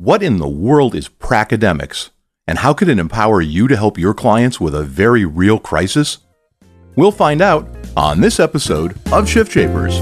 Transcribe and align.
What 0.00 0.22
in 0.22 0.36
the 0.36 0.46
world 0.46 0.94
is 0.94 1.08
Pracademics? 1.08 2.10
And 2.46 2.58
how 2.58 2.72
could 2.72 2.88
it 2.88 3.00
empower 3.00 3.40
you 3.40 3.66
to 3.66 3.76
help 3.76 3.98
your 3.98 4.14
clients 4.14 4.60
with 4.60 4.72
a 4.72 4.84
very 4.84 5.24
real 5.24 5.58
crisis? 5.58 6.18
We'll 6.94 7.10
find 7.10 7.42
out 7.42 7.68
on 7.96 8.20
this 8.20 8.38
episode 8.38 8.96
of 9.12 9.28
Shift 9.28 9.50
Shapers. 9.50 9.98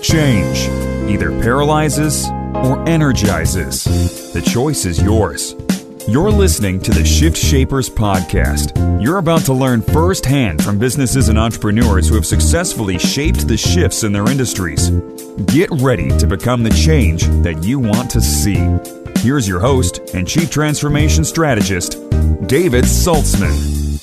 Change 0.00 0.66
either 1.10 1.28
paralyzes 1.42 2.26
or 2.64 2.82
energizes. 2.88 3.84
The 4.32 4.40
choice 4.40 4.86
is 4.86 5.02
yours. 5.02 5.54
You're 6.08 6.30
listening 6.30 6.80
to 6.80 6.92
the 6.92 7.04
Shift 7.04 7.36
Shapers 7.36 7.90
podcast. 7.90 9.02
You're 9.02 9.18
about 9.18 9.42
to 9.42 9.52
learn 9.52 9.82
firsthand 9.82 10.64
from 10.64 10.78
businesses 10.78 11.28
and 11.28 11.38
entrepreneurs 11.38 12.08
who 12.08 12.14
have 12.14 12.24
successfully 12.24 12.98
shaped 12.98 13.46
the 13.46 13.56
shifts 13.56 14.02
in 14.02 14.12
their 14.12 14.28
industries. 14.28 14.88
Get 15.46 15.68
ready 15.72 16.08
to 16.16 16.26
become 16.26 16.62
the 16.62 16.70
change 16.70 17.24
that 17.42 17.62
you 17.62 17.78
want 17.78 18.10
to 18.12 18.20
see. 18.22 18.56
Here's 19.20 19.46
your 19.46 19.60
host 19.60 19.98
and 20.14 20.26
Chief 20.26 20.50
Transformation 20.50 21.22
Strategist, 21.22 21.92
David 22.46 22.84
Saltzman. 22.84 24.02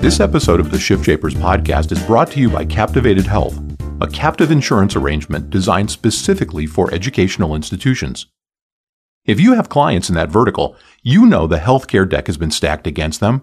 This 0.00 0.18
episode 0.18 0.58
of 0.58 0.72
the 0.72 0.80
Shift 0.80 1.04
Shapers 1.04 1.34
podcast 1.34 1.92
is 1.92 2.02
brought 2.04 2.30
to 2.32 2.40
you 2.40 2.50
by 2.50 2.64
Captivated 2.64 3.26
Health, 3.26 3.58
a 4.00 4.08
captive 4.08 4.50
insurance 4.50 4.96
arrangement 4.96 5.50
designed 5.50 5.90
specifically 5.92 6.66
for 6.66 6.92
educational 6.92 7.54
institutions. 7.54 8.26
If 9.26 9.40
you 9.40 9.54
have 9.54 9.68
clients 9.68 10.08
in 10.08 10.14
that 10.14 10.30
vertical, 10.30 10.76
you 11.02 11.26
know 11.26 11.48
the 11.48 11.58
healthcare 11.58 12.08
deck 12.08 12.28
has 12.28 12.36
been 12.36 12.52
stacked 12.52 12.86
against 12.86 13.18
them. 13.18 13.42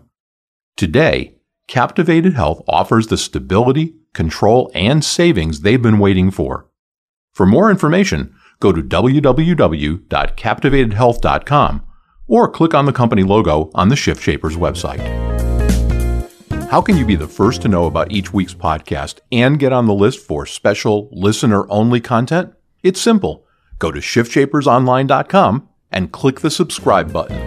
Today, 0.77 1.35
Captivated 1.67 2.35
Health 2.35 2.63
offers 2.69 3.07
the 3.07 3.17
stability, 3.17 3.95
control, 4.13 4.71
and 4.73 5.03
savings 5.03 5.59
they've 5.59 5.81
been 5.81 5.99
waiting 5.99 6.31
for. 6.31 6.69
For 7.33 7.45
more 7.45 7.69
information, 7.69 8.33
go 8.61 8.71
to 8.71 8.81
www.captivatedhealth.com 8.81 11.81
or 12.27 12.49
click 12.49 12.73
on 12.73 12.86
the 12.86 12.93
company 12.93 13.23
logo 13.23 13.69
on 13.75 13.89
the 13.89 13.97
Shift 13.97 14.23
Shapers 14.23 14.55
website. 14.55 15.02
How 16.69 16.80
can 16.81 16.95
you 16.95 17.05
be 17.05 17.17
the 17.17 17.27
first 17.27 17.61
to 17.63 17.67
know 17.67 17.88
about 17.88 18.09
each 18.11 18.31
week's 18.33 18.53
podcast 18.53 19.19
and 19.31 19.59
get 19.59 19.73
on 19.73 19.86
the 19.86 19.93
list 19.93 20.25
for 20.25 20.45
special 20.45 21.09
listener 21.11 21.69
only 21.69 21.99
content? 21.99 22.53
It's 22.81 23.02
simple. 23.02 23.45
Go 23.80 23.91
to 23.91 23.99
shiftshapersonline.com 23.99 25.67
and 25.94 26.11
click 26.11 26.41
the 26.41 26.52
subscribe 26.52 27.13
button. 27.13 27.38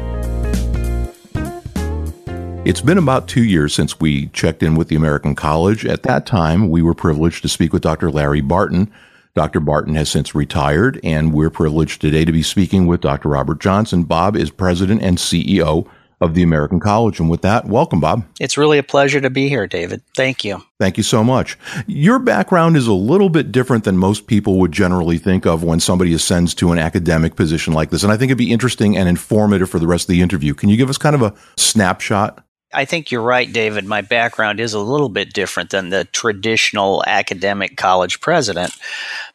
It's 2.66 2.80
been 2.80 2.98
about 2.98 3.28
two 3.28 3.44
years 3.44 3.72
since 3.74 4.00
we 4.00 4.26
checked 4.28 4.62
in 4.62 4.74
with 4.74 4.88
the 4.88 4.96
American 4.96 5.36
College. 5.36 5.86
At 5.86 6.02
that 6.02 6.26
time, 6.26 6.68
we 6.68 6.82
were 6.82 6.94
privileged 6.94 7.42
to 7.42 7.48
speak 7.48 7.72
with 7.72 7.82
Dr. 7.82 8.10
Larry 8.10 8.40
Barton. 8.40 8.90
Dr. 9.34 9.60
Barton 9.60 9.94
has 9.94 10.08
since 10.08 10.34
retired, 10.34 10.98
and 11.04 11.32
we're 11.32 11.50
privileged 11.50 12.00
today 12.00 12.24
to 12.24 12.32
be 12.32 12.42
speaking 12.42 12.86
with 12.86 13.02
Dr. 13.02 13.28
Robert 13.28 13.60
Johnson. 13.60 14.02
Bob 14.02 14.34
is 14.34 14.50
president 14.50 15.02
and 15.02 15.18
CEO 15.18 15.86
of 16.20 16.34
the 16.34 16.42
American 16.42 16.80
College. 16.80 17.20
And 17.20 17.28
with 17.28 17.42
that, 17.42 17.66
welcome, 17.66 18.00
Bob. 18.00 18.24
It's 18.40 18.56
really 18.56 18.78
a 18.78 18.82
pleasure 18.82 19.20
to 19.20 19.30
be 19.30 19.48
here, 19.48 19.66
David. 19.66 20.02
Thank 20.14 20.44
you. 20.44 20.62
Thank 20.78 20.96
you 20.96 21.02
so 21.02 21.22
much. 21.22 21.58
Your 21.86 22.18
background 22.18 22.76
is 22.76 22.86
a 22.86 22.94
little 22.94 23.28
bit 23.28 23.52
different 23.52 23.84
than 23.84 23.98
most 23.98 24.26
people 24.26 24.58
would 24.58 24.72
generally 24.72 25.18
think 25.18 25.46
of 25.46 25.62
when 25.62 25.80
somebody 25.80 26.14
ascends 26.14 26.54
to 26.54 26.72
an 26.72 26.78
academic 26.78 27.36
position 27.36 27.74
like 27.74 27.90
this. 27.90 28.02
And 28.02 28.12
I 28.12 28.16
think 28.16 28.30
it'd 28.30 28.38
be 28.38 28.52
interesting 28.52 28.96
and 28.96 29.08
informative 29.08 29.68
for 29.68 29.78
the 29.78 29.86
rest 29.86 30.04
of 30.04 30.08
the 30.08 30.22
interview. 30.22 30.54
Can 30.54 30.68
you 30.68 30.76
give 30.76 30.88
us 30.88 30.98
kind 30.98 31.14
of 31.14 31.22
a 31.22 31.34
snapshot? 31.56 32.42
I 32.74 32.84
think 32.84 33.10
you're 33.10 33.22
right, 33.22 33.50
David. 33.50 33.84
My 33.84 34.02
background 34.02 34.58
is 34.58 34.74
a 34.74 34.80
little 34.80 35.08
bit 35.08 35.32
different 35.32 35.70
than 35.70 35.90
the 35.90 36.04
traditional 36.06 37.04
academic 37.06 37.76
college 37.76 38.20
president. 38.20 38.72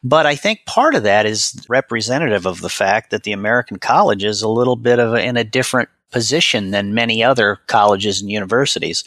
But 0.04 0.26
I 0.26 0.36
think 0.36 0.66
part 0.66 0.96
of 0.96 1.04
that 1.04 1.26
is 1.26 1.66
representative 1.70 2.46
of 2.46 2.62
the 2.62 2.70
fact 2.70 3.10
that 3.12 3.24
the 3.24 3.32
American 3.32 3.80
college 3.80 4.24
is 4.24 4.42
a 4.42 4.50
little 4.50 4.76
bit 4.76 5.00
of 5.00 5.14
a, 5.14 5.24
in 5.24 5.38
a 5.38 5.44
different 5.44 5.90
position 6.12 6.72
than 6.72 6.94
many 6.94 7.24
other 7.24 7.60
colleges 7.68 8.22
and 8.22 8.30
universities. 8.30 9.04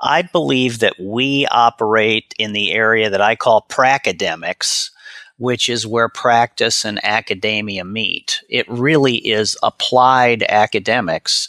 I 0.00 0.22
believe 0.22 0.78
that 0.78 0.94
we 1.00 1.46
operate 1.50 2.34
in 2.38 2.52
the 2.52 2.72
area 2.72 3.10
that 3.10 3.20
I 3.20 3.36
call 3.36 3.66
pracademics, 3.68 4.90
which 5.38 5.68
is 5.68 5.86
where 5.86 6.08
practice 6.08 6.84
and 6.84 7.04
academia 7.04 7.84
meet. 7.84 8.42
It 8.48 8.68
really 8.68 9.16
is 9.16 9.56
applied 9.62 10.44
academics. 10.44 11.48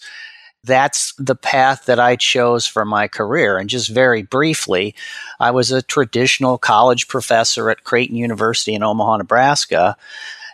That's 0.63 1.13
the 1.17 1.35
path 1.35 1.85
that 1.85 1.99
I 1.99 2.15
chose 2.15 2.67
for 2.67 2.83
my 2.83 3.07
career. 3.07 3.57
And 3.57 3.69
just 3.69 3.89
very 3.89 4.23
briefly, 4.23 4.93
I 5.39 5.51
was 5.51 5.71
a 5.71 5.81
traditional 5.81 6.57
college 6.57 7.07
professor 7.07 7.69
at 7.69 7.83
Creighton 7.83 8.17
University 8.17 8.73
in 8.73 8.83
Omaha, 8.83 9.17
Nebraska 9.17 9.95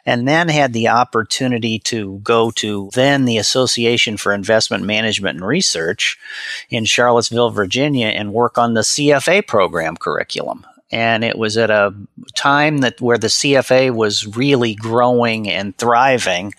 and 0.06 0.28
then 0.28 0.50
had 0.50 0.74
the 0.74 0.88
opportunity 0.88 1.80
to 1.80 2.20
go 2.24 2.52
to 2.52 2.90
then 2.94 3.26
the 3.26 3.38
Association 3.38 4.18
for 4.18 4.34
Investment 4.34 4.84
Management 4.84 5.38
and 5.38 5.48
Research 5.48 6.18
in 6.70 6.86
Charlottesville, 6.86 7.52
Virginia, 7.52 8.08
and 8.08 8.34
work 8.34 8.58
on 8.58 8.74
the 8.74 8.82
CFA 8.82 9.46
program 9.46 9.98
curriculum 9.98 10.66
and 10.96 11.26
it 11.26 11.38
was 11.38 11.58
at 11.58 11.70
a 11.70 11.94
time 12.36 12.78
that 12.78 13.02
where 13.02 13.18
the 13.18 13.28
CFA 13.28 13.94
was 13.94 14.38
really 14.38 14.76
growing 14.76 15.50
and 15.50 15.78
thriving 15.78 16.54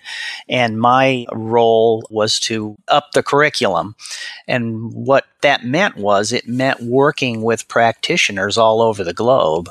and 0.47 0.79
my 0.79 1.25
role 1.33 2.07
was 2.11 2.39
to 2.41 2.77
up 2.87 3.13
the 3.13 3.23
curriculum 3.23 3.97
and 4.47 4.93
what 4.93 5.25
that 5.41 5.65
meant 5.65 5.97
was 5.97 6.33
it 6.33 6.47
meant 6.47 6.83
working 6.83 7.41
with 7.41 7.67
practitioners 7.67 8.59
all 8.59 8.83
over 8.83 9.03
the 9.03 9.15
globe 9.15 9.71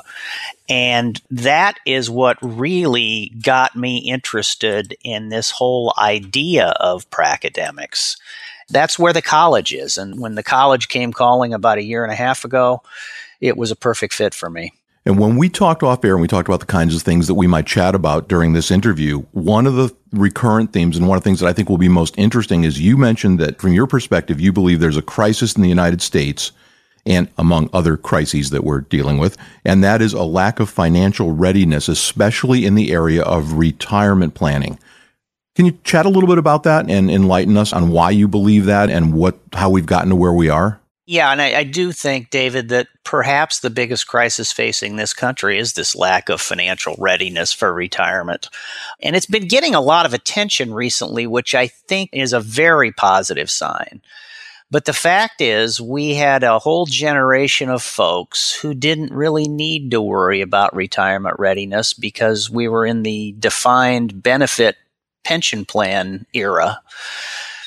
and 0.68 1.22
that 1.30 1.78
is 1.86 2.10
what 2.10 2.36
really 2.42 3.32
got 3.44 3.76
me 3.76 3.98
interested 3.98 4.96
in 5.04 5.28
this 5.28 5.52
whole 5.52 5.94
idea 5.96 6.70
of 6.80 7.08
pracademics. 7.08 8.16
That's 8.68 8.98
where 8.98 9.12
the 9.12 9.22
college 9.22 9.72
is. 9.72 9.96
And 9.96 10.18
when 10.18 10.34
the 10.34 10.42
college 10.42 10.88
came 10.88 11.12
calling 11.12 11.54
about 11.54 11.78
a 11.78 11.84
year 11.84 12.02
and 12.02 12.12
a 12.12 12.16
half 12.16 12.44
ago, 12.44 12.82
it 13.40 13.56
was 13.56 13.70
a 13.70 13.76
perfect 13.76 14.14
fit 14.14 14.34
for 14.34 14.50
me. 14.50 14.72
And 15.06 15.20
when 15.20 15.36
we 15.36 15.48
talked 15.48 15.84
off 15.84 16.04
air 16.04 16.14
and 16.14 16.20
we 16.20 16.26
talked 16.26 16.48
about 16.48 16.58
the 16.58 16.66
kinds 16.66 16.96
of 16.96 17.02
things 17.02 17.28
that 17.28 17.34
we 17.34 17.46
might 17.46 17.66
chat 17.66 17.94
about 17.94 18.26
during 18.26 18.54
this 18.54 18.72
interview, 18.72 19.20
one 19.30 19.66
of 19.66 19.76
the 19.76 19.94
recurrent 20.10 20.72
themes 20.72 20.96
and 20.96 21.06
one 21.06 21.16
of 21.16 21.22
the 21.22 21.28
things 21.28 21.38
that 21.38 21.46
I 21.46 21.52
think 21.52 21.68
will 21.68 21.78
be 21.78 21.88
most 21.88 22.18
interesting 22.18 22.64
is 22.64 22.80
you 22.80 22.96
mentioned 22.96 23.38
that 23.38 23.60
from 23.60 23.72
your 23.72 23.86
perspective, 23.86 24.40
you 24.40 24.52
believe 24.52 24.80
there's 24.80 24.96
a 24.96 25.02
crisis 25.02 25.54
in 25.54 25.62
the 25.62 25.68
United 25.68 26.02
States 26.02 26.50
and 27.06 27.28
among 27.38 27.70
other 27.72 27.96
crises 27.96 28.50
that 28.50 28.64
we're 28.64 28.80
dealing 28.80 29.18
with, 29.18 29.36
and 29.64 29.84
that 29.84 30.02
is 30.02 30.12
a 30.12 30.24
lack 30.24 30.58
of 30.58 30.68
financial 30.68 31.30
readiness, 31.30 31.88
especially 31.88 32.66
in 32.66 32.74
the 32.74 32.90
area 32.90 33.22
of 33.22 33.52
retirement 33.52 34.34
planning. 34.34 34.76
Can 35.54 35.66
you 35.66 35.78
chat 35.84 36.04
a 36.04 36.08
little 36.08 36.28
bit 36.28 36.38
about 36.38 36.64
that 36.64 36.90
and 36.90 37.08
enlighten 37.08 37.56
us 37.56 37.72
on 37.72 37.90
why 37.90 38.10
you 38.10 38.26
believe 38.26 38.64
that 38.64 38.90
and 38.90 39.14
what 39.14 39.38
how 39.52 39.70
we've 39.70 39.86
gotten 39.86 40.10
to 40.10 40.16
where 40.16 40.32
we 40.32 40.50
are? 40.50 40.80
Yeah, 41.08 41.30
and 41.30 41.40
I, 41.40 41.58
I, 41.58 41.64
do 41.64 41.92
think, 41.92 42.30
David, 42.30 42.68
that 42.70 42.88
perhaps 43.04 43.60
the 43.60 43.70
biggest 43.70 44.08
crisis 44.08 44.52
facing 44.52 44.96
this 44.96 45.14
country 45.14 45.56
is 45.56 45.74
this 45.74 45.94
lack 45.94 46.28
of 46.28 46.40
financial 46.40 46.96
readiness 46.98 47.52
for 47.52 47.72
retirement. 47.72 48.48
And 49.00 49.14
it's 49.14 49.26
been 49.26 49.46
getting 49.46 49.76
a 49.76 49.80
lot 49.80 50.04
of 50.04 50.14
attention 50.14 50.74
recently, 50.74 51.28
which 51.28 51.54
I 51.54 51.68
think 51.68 52.10
is 52.12 52.32
a 52.32 52.40
very 52.40 52.90
positive 52.90 53.48
sign. 53.48 54.02
But 54.68 54.84
the 54.84 54.92
fact 54.92 55.40
is, 55.40 55.80
we 55.80 56.14
had 56.14 56.42
a 56.42 56.58
whole 56.58 56.86
generation 56.86 57.70
of 57.70 57.84
folks 57.84 58.52
who 58.60 58.74
didn't 58.74 59.12
really 59.12 59.46
need 59.46 59.92
to 59.92 60.02
worry 60.02 60.40
about 60.40 60.74
retirement 60.74 61.38
readiness 61.38 61.92
because 61.92 62.50
we 62.50 62.66
were 62.66 62.84
in 62.84 63.04
the 63.04 63.36
defined 63.38 64.24
benefit 64.24 64.74
pension 65.22 65.64
plan 65.64 66.26
era. 66.32 66.80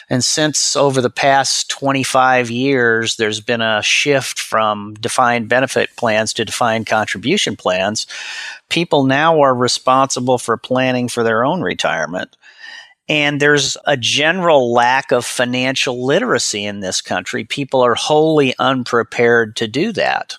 And 0.09 0.25
since 0.25 0.75
over 0.75 1.01
the 1.01 1.09
past 1.09 1.69
25 1.69 2.49
years, 2.49 3.17
there's 3.17 3.41
been 3.41 3.61
a 3.61 3.83
shift 3.83 4.39
from 4.39 4.95
defined 4.95 5.49
benefit 5.49 5.95
plans 5.95 6.33
to 6.33 6.45
defined 6.45 6.87
contribution 6.87 7.55
plans, 7.55 8.07
people 8.69 9.03
now 9.03 9.41
are 9.41 9.53
responsible 9.53 10.39
for 10.39 10.57
planning 10.57 11.07
for 11.09 11.23
their 11.23 11.45
own 11.45 11.61
retirement. 11.61 12.35
And 13.07 13.39
there's 13.39 13.75
a 13.85 13.97
general 13.97 14.71
lack 14.71 15.11
of 15.11 15.25
financial 15.25 16.05
literacy 16.05 16.65
in 16.65 16.79
this 16.79 17.01
country. 17.01 17.43
People 17.43 17.81
are 17.81 17.95
wholly 17.95 18.53
unprepared 18.59 19.55
to 19.57 19.67
do 19.67 19.91
that. 19.93 20.35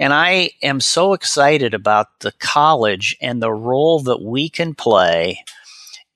And 0.00 0.12
I 0.12 0.50
am 0.62 0.80
so 0.80 1.12
excited 1.12 1.74
about 1.74 2.08
the 2.20 2.32
college 2.32 3.16
and 3.20 3.40
the 3.40 3.52
role 3.52 4.00
that 4.00 4.20
we 4.20 4.48
can 4.48 4.74
play 4.74 5.44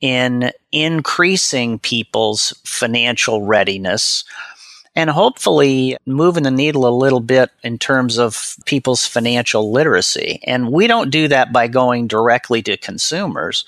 in 0.07 0.53
increasing 0.71 1.81
people's 1.81 2.53
financial 2.65 3.43
readiness 3.43 4.23
and 4.95 5.11
hopefully 5.11 5.97
moving 6.07 6.45
the 6.45 6.51
needle 6.53 6.87
a 6.87 6.95
little 6.97 7.19
bit 7.19 7.51
in 7.65 7.77
terms 7.77 8.17
of 8.17 8.55
people's 8.67 9.05
financial 9.05 9.73
literacy. 9.73 10.39
And 10.45 10.71
we 10.71 10.87
don't 10.87 11.11
do 11.11 11.27
that 11.27 11.53
by 11.53 11.67
going 11.67 12.07
directly 12.07 12.63
to 12.63 12.77
consumers. 12.77 13.65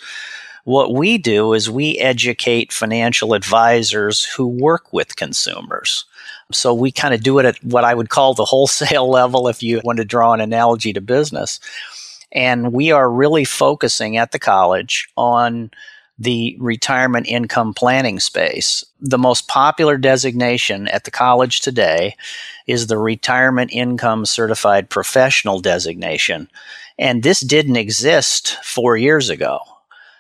What 0.63 0.95
we 0.95 1.19
do 1.19 1.55
is 1.55 1.69
we 1.69 1.99
educate 1.99 2.73
financial 2.73 3.35
advisors 3.35 4.25
who 4.25 4.47
work 4.47 4.93
with 4.93 5.17
consumers. 5.17 6.05
So 6.53 6.73
we 6.73 6.93
kind 6.93 7.15
of 7.15 7.21
do 7.21 7.41
it 7.41 7.47
at 7.47 7.65
what 7.65 7.83
I 7.83 7.97
would 7.97 8.11
call 8.11 8.35
the 8.35 8.45
wholesale 8.45 9.11
level 9.11 9.49
if 9.49 9.61
you 9.61 9.81
want 9.83 9.97
to 9.97 10.05
draw 10.05 10.35
an 10.35 10.41
analogy 10.41 10.93
to 10.93 11.01
business. 11.01 11.59
And 12.31 12.73
we 12.73 12.93
are 12.93 13.11
really 13.11 13.45
focusing 13.45 14.17
at 14.17 14.31
the 14.31 14.39
college 14.39 15.09
on 15.17 15.73
the 16.19 16.57
retirement 16.59 17.27
income 17.29 17.73
planning 17.73 18.19
space. 18.19 18.85
The 19.01 19.19
most 19.19 19.47
popular 19.47 19.97
designation 19.97 20.89
at 20.89 21.05
the 21.05 21.11
college 21.11 21.61
today 21.61 22.17
is 22.67 22.87
the 22.87 22.99
Retirement 22.99 23.71
Income 23.73 24.27
Certified 24.27 24.91
Professional 24.91 25.61
designation. 25.61 26.49
And 26.99 27.23
this 27.23 27.41
didn't 27.41 27.77
exist 27.77 28.57
four 28.65 28.97
years 28.97 29.31
ago. 29.31 29.61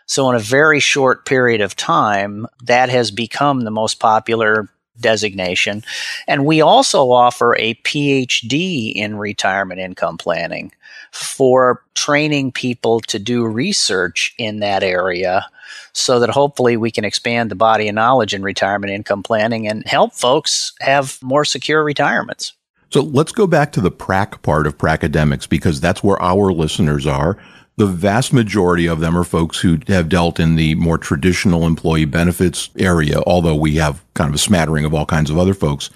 So, 0.06 0.30
in 0.30 0.36
a 0.36 0.40
very 0.40 0.80
short 0.80 1.26
period 1.26 1.60
of 1.60 1.76
time, 1.76 2.46
that 2.62 2.88
has 2.88 3.10
become 3.10 3.60
the 3.60 3.70
most 3.70 4.00
popular 4.00 4.68
designation. 5.00 5.82
And 6.26 6.46
we 6.46 6.60
also 6.60 7.10
offer 7.10 7.56
a 7.58 7.74
PhD 7.74 8.92
in 8.94 9.16
retirement 9.16 9.80
income 9.80 10.18
planning 10.18 10.72
for 11.12 11.82
training 11.94 12.52
people 12.52 13.00
to 13.00 13.18
do 13.18 13.44
research 13.44 14.34
in 14.38 14.60
that 14.60 14.82
area 14.82 15.46
so 15.92 16.20
that 16.20 16.30
hopefully 16.30 16.76
we 16.76 16.90
can 16.90 17.04
expand 17.04 17.50
the 17.50 17.54
body 17.54 17.88
of 17.88 17.94
knowledge 17.94 18.34
in 18.34 18.42
retirement 18.42 18.92
income 18.92 19.22
planning 19.22 19.66
and 19.66 19.86
help 19.86 20.12
folks 20.12 20.72
have 20.80 21.18
more 21.22 21.44
secure 21.44 21.82
retirements. 21.82 22.52
So 22.90 23.02
let's 23.02 23.32
go 23.32 23.46
back 23.46 23.72
to 23.72 23.80
the 23.80 23.90
prac 23.90 24.40
part 24.42 24.66
of 24.66 24.78
Pracademics 24.78 25.48
because 25.48 25.80
that's 25.80 26.02
where 26.02 26.20
our 26.22 26.52
listeners 26.52 27.06
are. 27.06 27.36
The 27.78 27.86
vast 27.86 28.32
majority 28.32 28.88
of 28.88 28.98
them 28.98 29.16
are 29.16 29.22
folks 29.22 29.60
who 29.60 29.78
have 29.86 30.08
dealt 30.08 30.40
in 30.40 30.56
the 30.56 30.74
more 30.74 30.98
traditional 30.98 31.64
employee 31.64 32.06
benefits 32.06 32.70
area, 32.76 33.20
although 33.24 33.54
we 33.54 33.76
have 33.76 34.04
kind 34.14 34.28
of 34.28 34.34
a 34.34 34.38
smattering 34.38 34.84
of 34.84 34.92
all 34.92 35.06
kinds 35.06 35.30
of 35.30 35.38
other 35.38 35.54
folks. 35.54 35.88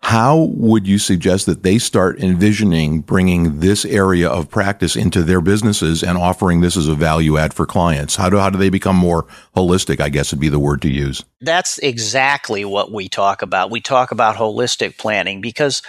How 0.00 0.48
would 0.54 0.88
you 0.88 0.96
suggest 0.96 1.44
that 1.44 1.62
they 1.62 1.76
start 1.76 2.18
envisioning 2.20 3.02
bringing 3.02 3.60
this 3.60 3.84
area 3.84 4.30
of 4.30 4.48
practice 4.48 4.96
into 4.96 5.22
their 5.22 5.42
businesses 5.42 6.02
and 6.02 6.16
offering 6.16 6.62
this 6.62 6.74
as 6.74 6.88
a 6.88 6.94
value 6.94 7.36
add 7.36 7.52
for 7.52 7.66
clients? 7.66 8.16
How 8.16 8.30
do, 8.30 8.38
how 8.38 8.48
do 8.48 8.56
they 8.56 8.70
become 8.70 8.96
more 8.96 9.26
holistic? 9.54 10.00
I 10.00 10.08
guess 10.08 10.32
would 10.32 10.40
be 10.40 10.48
the 10.48 10.58
word 10.58 10.80
to 10.80 10.88
use. 10.88 11.22
That's 11.42 11.76
exactly 11.80 12.64
what 12.64 12.92
we 12.92 13.10
talk 13.10 13.42
about. 13.42 13.70
We 13.70 13.82
talk 13.82 14.10
about 14.10 14.36
holistic 14.36 14.96
planning 14.96 15.42
because 15.42 15.82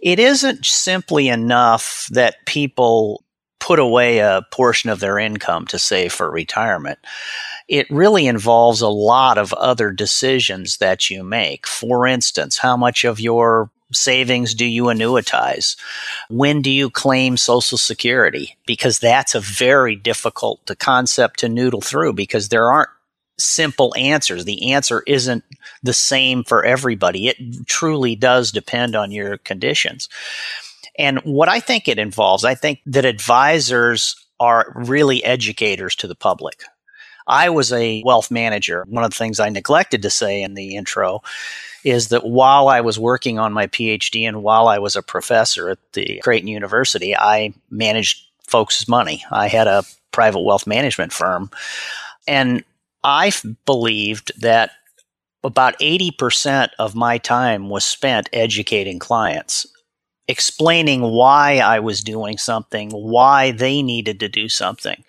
it 0.00 0.18
isn't 0.18 0.64
simply 0.64 1.28
enough 1.28 2.08
that 2.10 2.46
people 2.46 3.22
put 3.60 3.78
away 3.78 4.18
a 4.18 4.46
portion 4.50 4.90
of 4.90 5.00
their 5.00 5.18
income 5.18 5.66
to 5.66 5.78
save 5.78 6.12
for 6.12 6.30
retirement 6.30 6.98
it 7.68 7.88
really 7.90 8.26
involves 8.26 8.80
a 8.80 8.88
lot 8.88 9.36
of 9.36 9.52
other 9.52 9.92
decisions 9.92 10.78
that 10.78 11.10
you 11.10 11.22
make. 11.22 11.66
For 11.66 12.06
instance, 12.06 12.58
how 12.58 12.76
much 12.76 13.04
of 13.04 13.20
your 13.20 13.70
savings 13.92 14.54
do 14.54 14.64
you 14.64 14.84
annuitize? 14.84 15.76
When 16.30 16.62
do 16.62 16.70
you 16.70 16.90
claim 16.90 17.36
Social 17.36 17.78
Security? 17.78 18.56
Because 18.66 18.98
that's 18.98 19.34
a 19.34 19.40
very 19.40 19.96
difficult 19.96 20.70
concept 20.78 21.40
to 21.40 21.48
noodle 21.48 21.82
through 21.82 22.14
because 22.14 22.48
there 22.48 22.70
aren't 22.70 22.90
simple 23.38 23.94
answers. 23.96 24.46
The 24.46 24.72
answer 24.72 25.02
isn't 25.06 25.44
the 25.82 25.92
same 25.92 26.44
for 26.44 26.64
everybody. 26.64 27.28
It 27.28 27.66
truly 27.66 28.16
does 28.16 28.50
depend 28.50 28.96
on 28.96 29.12
your 29.12 29.38
conditions. 29.38 30.08
And 30.98 31.18
what 31.20 31.48
I 31.48 31.60
think 31.60 31.88
it 31.88 31.98
involves, 31.98 32.44
I 32.44 32.54
think 32.54 32.80
that 32.86 33.04
advisors 33.04 34.16
are 34.40 34.72
really 34.74 35.24
educators 35.24 35.94
to 35.96 36.06
the 36.06 36.14
public. 36.14 36.62
I 37.26 37.50
was 37.50 37.72
a 37.72 38.02
wealth 38.04 38.30
manager. 38.30 38.84
One 38.88 39.04
of 39.04 39.10
the 39.10 39.16
things 39.16 39.38
I 39.38 39.50
neglected 39.50 40.02
to 40.02 40.10
say 40.10 40.42
in 40.42 40.54
the 40.54 40.76
intro 40.76 41.22
is 41.84 42.08
that 42.08 42.24
while 42.24 42.68
I 42.68 42.80
was 42.80 42.98
working 42.98 43.38
on 43.38 43.52
my 43.52 43.66
PhD 43.66 44.26
and 44.26 44.42
while 44.42 44.66
I 44.66 44.78
was 44.78 44.96
a 44.96 45.02
professor 45.02 45.68
at 45.68 45.78
the 45.92 46.20
Creighton 46.22 46.48
University, 46.48 47.16
I 47.16 47.52
managed 47.70 48.24
folks' 48.42 48.88
money. 48.88 49.24
I 49.30 49.48
had 49.48 49.66
a 49.66 49.84
private 50.10 50.40
wealth 50.40 50.66
management 50.66 51.12
firm. 51.12 51.50
And 52.26 52.64
I 53.04 53.32
believed 53.64 54.32
that 54.40 54.72
about 55.44 55.78
80% 55.78 56.70
of 56.78 56.94
my 56.94 57.18
time 57.18 57.68
was 57.68 57.84
spent 57.84 58.28
educating 58.32 58.98
clients, 58.98 59.66
explaining 60.28 61.02
why 61.02 61.58
I 61.58 61.80
was 61.80 62.02
doing 62.02 62.38
something, 62.38 62.90
why 62.90 63.50
they 63.50 63.82
needed 63.82 64.20
to 64.20 64.28
do 64.28 64.48
something. 64.48 65.02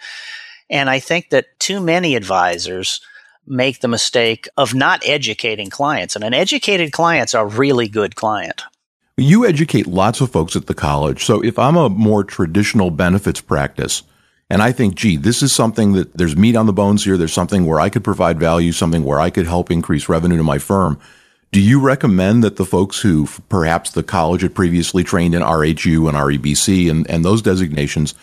And 0.69 0.89
I 0.89 0.99
think 0.99 1.29
that 1.29 1.59
too 1.59 1.81
many 1.81 2.15
advisors 2.15 3.01
make 3.45 3.81
the 3.81 3.87
mistake 3.87 4.47
of 4.57 4.73
not 4.73 5.01
educating 5.05 5.69
clients. 5.69 6.15
And 6.15 6.23
an 6.23 6.33
educated 6.33 6.91
client's 6.91 7.33
a 7.33 7.45
really 7.45 7.87
good 7.87 8.15
client. 8.15 8.63
You 9.17 9.45
educate 9.45 9.87
lots 9.87 10.21
of 10.21 10.31
folks 10.31 10.55
at 10.55 10.67
the 10.67 10.73
college. 10.73 11.25
So 11.25 11.43
if 11.43 11.59
I'm 11.59 11.75
a 11.75 11.89
more 11.89 12.23
traditional 12.23 12.91
benefits 12.91 13.41
practice, 13.41 14.03
and 14.49 14.61
I 14.61 14.71
think, 14.71 14.95
gee, 14.95 15.17
this 15.17 15.43
is 15.43 15.51
something 15.51 15.93
that 15.93 16.17
there's 16.17 16.37
meat 16.37 16.55
on 16.55 16.65
the 16.65 16.73
bones 16.73 17.03
here. 17.03 17.17
There's 17.17 17.33
something 17.33 17.65
where 17.65 17.79
I 17.79 17.89
could 17.89 18.03
provide 18.03 18.39
value, 18.39 18.71
something 18.71 19.03
where 19.03 19.19
I 19.19 19.29
could 19.29 19.45
help 19.45 19.69
increase 19.69 20.09
revenue 20.09 20.37
to 20.37 20.43
my 20.43 20.57
firm. 20.57 20.99
Do 21.51 21.61
you 21.61 21.79
recommend 21.79 22.43
that 22.43 22.57
the 22.57 22.65
folks 22.65 23.01
who 23.01 23.27
perhaps 23.49 23.91
the 23.91 24.03
college 24.03 24.43
had 24.43 24.53
previously 24.53 25.03
trained 25.03 25.33
in 25.33 25.41
RHU 25.41 26.07
and 26.07 26.15
REBC 26.15 26.91
and, 26.91 27.09
and 27.09 27.25
those 27.25 27.41
designations 27.41 28.13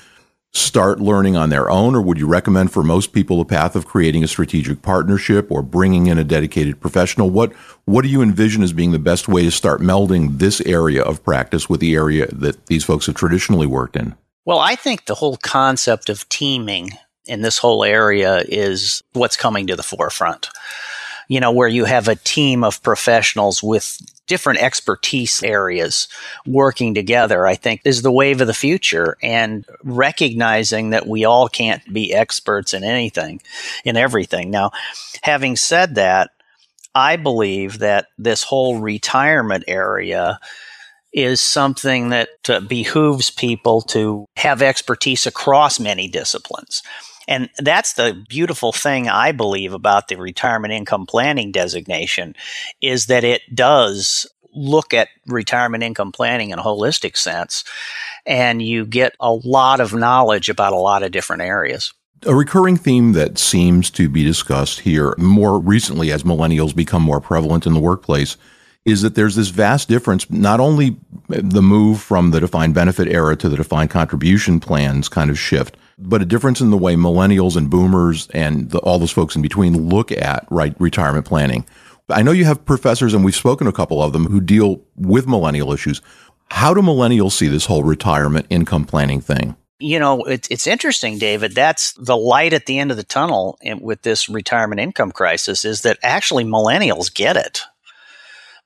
start 0.52 1.00
learning 1.00 1.36
on 1.36 1.50
their 1.50 1.68
own, 1.68 1.94
or 1.94 2.00
would 2.00 2.18
you 2.18 2.26
recommend 2.26 2.72
for 2.72 2.82
most 2.82 3.12
people 3.12 3.38
the 3.38 3.44
path 3.44 3.76
of 3.76 3.86
creating 3.86 4.24
a 4.24 4.28
strategic 4.28 4.80
partnership 4.80 5.50
or 5.50 5.60
bringing 5.60 6.06
in 6.06 6.18
a 6.18 6.24
dedicated 6.24 6.80
professional? 6.80 7.28
What 7.28 7.52
what 7.84 8.02
do 8.02 8.08
you 8.08 8.22
envision 8.22 8.62
as 8.62 8.72
being 8.72 8.92
the 8.92 8.98
best 8.98 9.28
way 9.28 9.42
to 9.42 9.50
start 9.50 9.80
melding 9.80 10.38
this 10.38 10.60
area 10.62 11.02
of 11.02 11.22
practice 11.22 11.68
with 11.68 11.80
the 11.80 11.94
area 11.94 12.26
that 12.28 12.66
these 12.66 12.84
folks 12.84 13.06
have 13.06 13.16
traditionally 13.16 13.66
worked 13.66 13.96
in? 13.96 14.14
Well, 14.44 14.60
I 14.60 14.76
think 14.76 15.04
the 15.04 15.16
whole 15.16 15.36
concept 15.36 16.08
of 16.08 16.28
teaming 16.28 16.90
in 17.26 17.42
this 17.42 17.58
whole 17.58 17.84
area 17.84 18.44
is 18.48 19.02
what's 19.12 19.36
coming 19.36 19.66
to 19.66 19.76
the 19.76 19.82
forefront. 19.82 20.48
You 21.28 21.40
know, 21.40 21.52
where 21.52 21.68
you 21.68 21.84
have 21.84 22.08
a 22.08 22.16
team 22.16 22.62
of 22.62 22.82
professionals 22.82 23.62
with 23.62 24.00
different 24.26 24.60
expertise 24.60 25.42
areas 25.42 26.08
working 26.46 26.94
together, 26.94 27.46
I 27.46 27.54
think 27.54 27.80
is 27.84 28.02
the 28.02 28.12
wave 28.12 28.40
of 28.40 28.46
the 28.46 28.54
future 28.54 29.16
and 29.22 29.64
recognizing 29.82 30.90
that 30.90 31.06
we 31.06 31.24
all 31.24 31.48
can't 31.48 31.82
be 31.92 32.12
experts 32.12 32.74
in 32.74 32.84
anything, 32.84 33.40
in 33.84 33.96
everything. 33.96 34.50
Now, 34.50 34.72
having 35.22 35.56
said 35.56 35.94
that, 35.94 36.30
I 36.94 37.16
believe 37.16 37.78
that 37.80 38.08
this 38.18 38.42
whole 38.42 38.78
retirement 38.78 39.64
area 39.68 40.40
is 41.12 41.40
something 41.40 42.10
that 42.10 42.28
uh, 42.48 42.60
behooves 42.60 43.30
people 43.30 43.80
to 43.80 44.26
have 44.36 44.60
expertise 44.60 45.26
across 45.26 45.78
many 45.80 46.08
disciplines. 46.08 46.82
And 47.28 47.50
that's 47.58 47.94
the 47.94 48.24
beautiful 48.28 48.72
thing 48.72 49.08
I 49.08 49.32
believe 49.32 49.72
about 49.72 50.08
the 50.08 50.16
retirement 50.16 50.72
income 50.72 51.06
planning 51.06 51.52
designation 51.52 52.34
is 52.80 53.06
that 53.06 53.24
it 53.24 53.42
does 53.54 54.26
look 54.52 54.94
at 54.94 55.08
retirement 55.26 55.84
income 55.84 56.12
planning 56.12 56.50
in 56.50 56.58
a 56.58 56.62
holistic 56.62 57.16
sense 57.16 57.62
and 58.24 58.62
you 58.62 58.86
get 58.86 59.14
a 59.20 59.30
lot 59.30 59.80
of 59.80 59.92
knowledge 59.92 60.48
about 60.48 60.72
a 60.72 60.76
lot 60.76 61.02
of 61.02 61.12
different 61.12 61.42
areas. 61.42 61.92
A 62.24 62.34
recurring 62.34 62.78
theme 62.78 63.12
that 63.12 63.38
seems 63.38 63.90
to 63.90 64.08
be 64.08 64.24
discussed 64.24 64.80
here 64.80 65.14
more 65.18 65.58
recently 65.60 66.10
as 66.10 66.22
millennials 66.22 66.74
become 66.74 67.02
more 67.02 67.20
prevalent 67.20 67.66
in 67.66 67.74
the 67.74 67.80
workplace 67.80 68.38
is 68.86 69.02
that 69.02 69.16
there's 69.16 69.34
this 69.34 69.48
vast 69.48 69.88
difference, 69.88 70.30
not 70.30 70.60
only 70.60 70.96
the 71.28 71.60
move 71.60 72.00
from 72.00 72.30
the 72.30 72.40
defined 72.40 72.72
benefit 72.72 73.08
era 73.08 73.36
to 73.36 73.48
the 73.48 73.56
defined 73.56 73.90
contribution 73.90 74.60
plans 74.60 75.08
kind 75.08 75.28
of 75.28 75.38
shift, 75.38 75.76
but 75.98 76.22
a 76.22 76.26
difference 76.26 76.60
in 76.60 76.70
the 76.70 76.76
way 76.76 76.94
millennials 76.94 77.56
and 77.56 77.70
boomers 77.70 78.28
and 78.34 78.70
the, 78.70 78.78
all 78.78 78.98
those 78.98 79.10
folks 79.10 79.36
in 79.36 79.42
between 79.42 79.88
look 79.88 80.12
at 80.12 80.46
right 80.50 80.74
retirement 80.78 81.26
planning. 81.26 81.66
I 82.08 82.22
know 82.22 82.32
you 82.32 82.44
have 82.44 82.64
professors, 82.64 83.14
and 83.14 83.24
we've 83.24 83.34
spoken 83.34 83.64
to 83.64 83.70
a 83.70 83.74
couple 83.74 84.02
of 84.02 84.12
them 84.12 84.26
who 84.26 84.40
deal 84.40 84.80
with 84.94 85.26
millennial 85.26 85.72
issues. 85.72 86.00
How 86.50 86.72
do 86.72 86.80
millennials 86.80 87.32
see 87.32 87.48
this 87.48 87.66
whole 87.66 87.82
retirement 87.82 88.46
income 88.50 88.84
planning 88.84 89.20
thing? 89.20 89.56
You 89.78 89.98
know, 89.98 90.22
it's, 90.24 90.48
it's 90.48 90.66
interesting, 90.66 91.18
David. 91.18 91.54
That's 91.54 91.92
the 91.94 92.16
light 92.16 92.52
at 92.52 92.66
the 92.66 92.78
end 92.78 92.90
of 92.90 92.96
the 92.96 93.02
tunnel 93.02 93.58
with 93.80 94.02
this 94.02 94.28
retirement 94.28 94.80
income 94.80 95.12
crisis 95.12 95.64
is 95.64 95.82
that 95.82 95.98
actually 96.02 96.44
millennials 96.44 97.12
get 97.12 97.36
it 97.36 97.62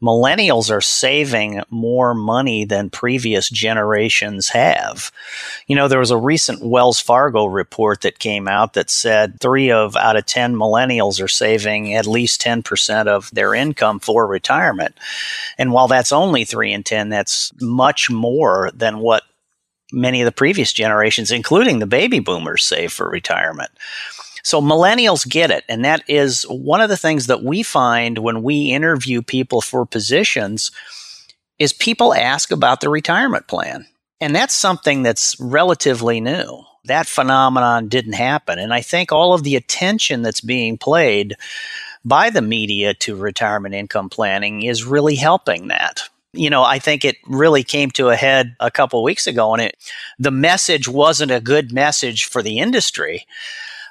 millennials 0.03 0.71
are 0.71 0.81
saving 0.81 1.63
more 1.71 2.15
money 2.15 2.65
than 2.65 2.91
previous 2.91 3.49
generations 3.51 4.49
have. 4.49 5.13
You 5.67 5.77
know, 5.77 5.89
there 5.89 5.99
was 5.99 6.11
a 6.11 6.17
recent 6.17 6.63
Wells 6.63 7.01
Fargo 7.01 7.47
report 7.47 8.01
that 8.03 8.19
came 8.19 8.49
out 8.49 8.73
that 8.75 8.91
said 8.91 9.41
three 9.41 9.71
of 9.71 9.97
out 9.97 10.17
of 10.17 10.27
10 10.27 10.55
millennials 10.55 11.23
are 11.23 11.29
saving 11.29 11.95
at 11.95 12.07
least 12.07 12.41
10% 12.43 13.07
of 13.07 13.31
their 13.33 13.55
income 13.55 14.01
for 14.01 14.27
retirement. 14.27 14.97
And 15.59 15.73
while 15.73 15.89
that's 15.89 16.13
only 16.13 16.45
three 16.45 16.73
in 16.73 16.83
10, 16.83 17.11
that's 17.11 17.53
much 17.61 18.11
more 18.11 18.71
than 18.75 18.99
what 18.99 19.25
many 19.93 20.23
of 20.23 20.27
the 20.27 20.33
previous 20.33 20.73
generations, 20.73 21.31
including 21.31 21.79
the 21.79 21.87
baby 21.87 22.21
boomers, 22.21 22.65
save 22.65 22.93
for 22.93 23.09
retirement. 23.09 23.71
So 24.43 24.61
millennials 24.61 25.29
get 25.29 25.51
it. 25.51 25.65
And 25.69 25.85
that 25.85 26.03
is 26.09 26.43
one 26.45 26.81
of 26.81 26.89
the 26.89 26.97
things 26.97 27.27
that 27.27 27.43
we 27.43 27.63
find 27.63 28.19
when 28.19 28.43
we 28.43 28.73
interview 28.73 29.23
people 29.23 29.61
for 29.61 29.85
positions 29.87 30.71
is 31.59 31.73
people 31.73 32.15
ask 32.15 32.51
about 32.51 32.81
the 32.81 32.89
retirement 32.89 33.47
plan. 33.47 33.87
And 34.21 34.35
that's 34.35 34.55
something 34.55 35.03
that's 35.03 35.39
relatively 35.41 36.21
new. 36.21 36.65
that 36.85 37.07
phenomenon 37.07 37.89
didn't 37.89 38.15
happen. 38.15 38.59
And 38.59 38.73
I 38.73 38.81
think 38.81 39.13
all 39.13 39.35
of 39.35 39.43
the 39.43 39.57
attention 39.57 40.23
that's 40.23 40.41
being 40.41 40.79
played 40.79 41.37
by 42.05 42.31
the 42.31 42.43
media 42.43 42.95
to 42.95 43.15
retirement 43.17 43.75
income 43.75 44.09
planning 44.09 44.63
is 44.63 44.85
really 44.85 45.15
helping 45.17 45.69
that. 45.69 46.03
You 46.33 46.49
know, 46.49 46.63
I 46.63 46.79
think 46.79 47.05
it 47.05 47.17
really 47.27 47.65
came 47.65 47.91
to 47.93 48.09
a 48.09 48.17
head 48.17 48.55
a 48.61 48.71
couple 48.71 49.03
weeks 49.03 49.27
ago 49.27 49.53
and 49.53 49.63
it 49.63 49.77
the 50.19 50.31
message 50.31 50.89
wasn't 50.89 51.33
a 51.33 51.41
good 51.41 51.73
message 51.73 52.25
for 52.25 52.43
the 52.43 52.59
industry 52.59 53.27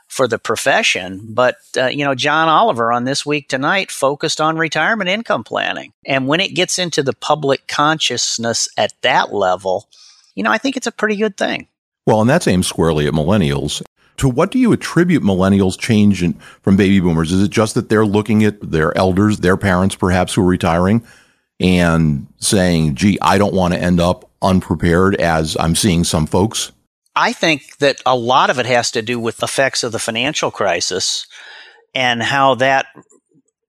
for 0.10 0.28
the 0.28 0.40
profession. 0.40 1.22
But, 1.30 1.56
uh, 1.78 1.86
you 1.86 2.04
know, 2.04 2.16
John 2.16 2.50
Oliver 2.50 2.92
on 2.92 3.06
This 3.06 3.26
Week 3.26 3.48
Tonight 3.48 3.92
focused 3.92 4.42
on 4.42 4.58
retirement 4.58 5.10
income 5.10 5.44
planning. 5.44 5.94
And 6.06 6.28
when 6.28 6.42
it 6.42 6.56
gets 6.56 6.78
into 6.78 7.02
the 7.02 7.14
public 7.14 7.68
consciousness 7.68 8.68
at 8.76 8.94
that 9.04 9.34
level, 9.34 9.88
you 10.36 10.44
know, 10.44 10.52
I 10.52 10.58
think 10.58 10.76
it's 10.76 10.88
a 10.88 10.92
pretty 10.92 11.16
good 11.16 11.38
thing. 11.38 11.68
Well, 12.06 12.22
and 12.22 12.30
that's 12.30 12.48
aimed 12.48 12.66
squarely 12.66 13.08
at 13.08 13.14
millennials. 13.14 13.84
To 14.18 14.28
what 14.28 14.52
do 14.52 14.60
you 14.60 14.74
attribute 14.74 15.24
millennials' 15.24 15.80
change 15.80 16.24
in, 16.24 16.34
from 16.62 16.76
baby 16.76 17.00
boomers? 17.00 17.32
Is 17.32 17.44
it 17.44 17.52
just 17.52 17.76
that 17.76 17.88
they're 17.88 18.06
looking 18.06 18.44
at 18.44 18.60
their 18.60 18.98
elders, 18.98 19.38
their 19.38 19.58
parents 19.58 19.96
perhaps 19.96 20.34
who 20.34 20.42
are 20.42 20.46
retiring, 20.46 21.06
and 21.60 22.26
saying, 22.40 22.96
gee, 22.96 23.18
I 23.22 23.38
don't 23.38 23.54
want 23.54 23.76
to 23.76 23.80
end 23.80 24.00
up 24.00 24.30
unprepared 24.42 25.16
as 25.16 25.56
I'm 25.60 25.76
seeing 25.76 26.04
some 26.04 26.26
folks? 26.26 26.72
I 27.16 27.34
think 27.34 27.78
that 27.78 28.02
a 28.06 28.16
lot 28.16 28.50
of 28.50 28.60
it 28.60 28.66
has 28.66 28.92
to 28.92 29.02
do 29.02 29.20
with 29.20 29.44
effects 29.44 29.84
of 29.84 29.92
the 29.92 30.00
financial 30.00 30.52
crisis 30.52 31.28
and 31.94 32.22
how 32.24 32.56
that 32.56 32.86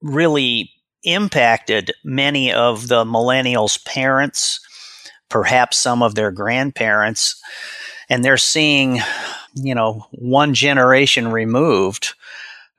really 0.01 0.71
impacted 1.03 1.91
many 2.03 2.53
of 2.53 2.87
the 2.87 3.03
millennials' 3.03 3.83
parents, 3.83 4.59
perhaps 5.29 5.77
some 5.77 6.03
of 6.03 6.15
their 6.15 6.31
grandparents 6.31 7.41
and 8.11 8.25
they're 8.25 8.37
seeing, 8.37 8.99
you 9.55 9.73
know, 9.73 10.05
one 10.11 10.53
generation 10.53 11.31
removed, 11.31 12.13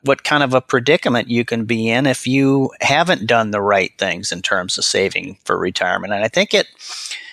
what 0.02 0.24
kind 0.24 0.42
of 0.42 0.52
a 0.52 0.60
predicament 0.60 1.28
you 1.28 1.42
can 1.42 1.64
be 1.64 1.88
in 1.88 2.06
if 2.06 2.26
you 2.26 2.70
haven't 2.82 3.26
done 3.26 3.50
the 3.50 3.62
right 3.62 3.92
things 3.98 4.30
in 4.30 4.42
terms 4.42 4.76
of 4.76 4.84
saving 4.84 5.38
for 5.44 5.56
retirement. 5.56 6.12
And 6.12 6.22
I 6.22 6.28
think 6.28 6.52
it 6.52 6.66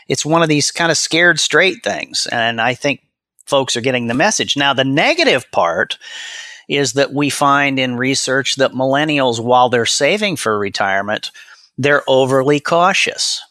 it's 0.08 0.26
one 0.26 0.42
of 0.42 0.50
these 0.50 0.72
kind 0.72 0.92
of 0.92 0.98
scared 0.98 1.42
straight 1.42 1.84
things. 1.84 2.26
And 2.32 2.62
I 2.62 2.74
think 2.74 3.02
folks 3.50 3.76
are 3.76 3.82
getting 3.82 4.08
the 4.08 4.14
message. 4.14 4.56
Now, 4.56 4.74
the 4.74 4.86
negative 4.86 5.50
part 5.52 5.98
is 6.70 6.94
that 6.94 7.14
we 7.14 7.30
find 7.30 7.80
in 7.80 7.98
research 7.98 8.56
that 8.56 8.72
millennials, 8.72 9.40
while 9.40 9.70
they're 9.70 9.88
saving 9.88 10.36
for 10.36 10.58
retirement, 10.58 11.32
they're 11.78 12.04
overly 12.08 12.60
cautious. 12.60 13.42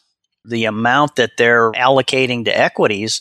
The 0.45 0.65
amount 0.65 1.17
that 1.17 1.31
they're 1.37 1.71
allocating 1.73 2.45
to 2.45 2.57
equities 2.57 3.19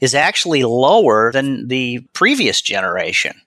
is 0.00 0.14
actually 0.14 0.64
lower 0.64 1.30
than 1.32 1.68
the 1.68 2.00
previous 2.12 2.60
generation, 2.60 3.40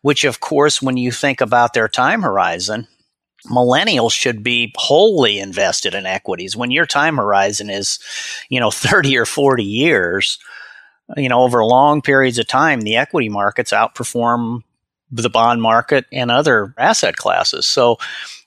which, 0.00 0.24
of 0.24 0.40
course, 0.40 0.80
when 0.80 0.96
you 0.96 1.12
think 1.12 1.40
about 1.40 1.74
their 1.74 1.88
time 1.88 2.22
horizon, 2.22 2.88
millennials 3.46 4.12
should 4.12 4.42
be 4.42 4.72
wholly 4.76 5.38
invested 5.38 5.94
in 5.94 6.06
equities. 6.06 6.56
When 6.56 6.70
your 6.70 6.86
time 6.86 7.16
horizon 7.16 7.68
is, 7.70 7.98
you 8.48 8.58
know, 8.58 8.70
30 8.70 9.18
or 9.18 9.26
40 9.26 9.64
years, 9.64 10.38
you 11.16 11.28
know, 11.28 11.42
over 11.42 11.64
long 11.64 12.02
periods 12.02 12.38
of 12.38 12.46
time, 12.46 12.80
the 12.80 12.96
equity 12.96 13.28
markets 13.28 13.72
outperform 13.72 14.62
the 15.10 15.30
bond 15.30 15.60
market 15.60 16.06
and 16.12 16.30
other 16.30 16.74
asset 16.78 17.16
classes. 17.16 17.66
So 17.66 17.98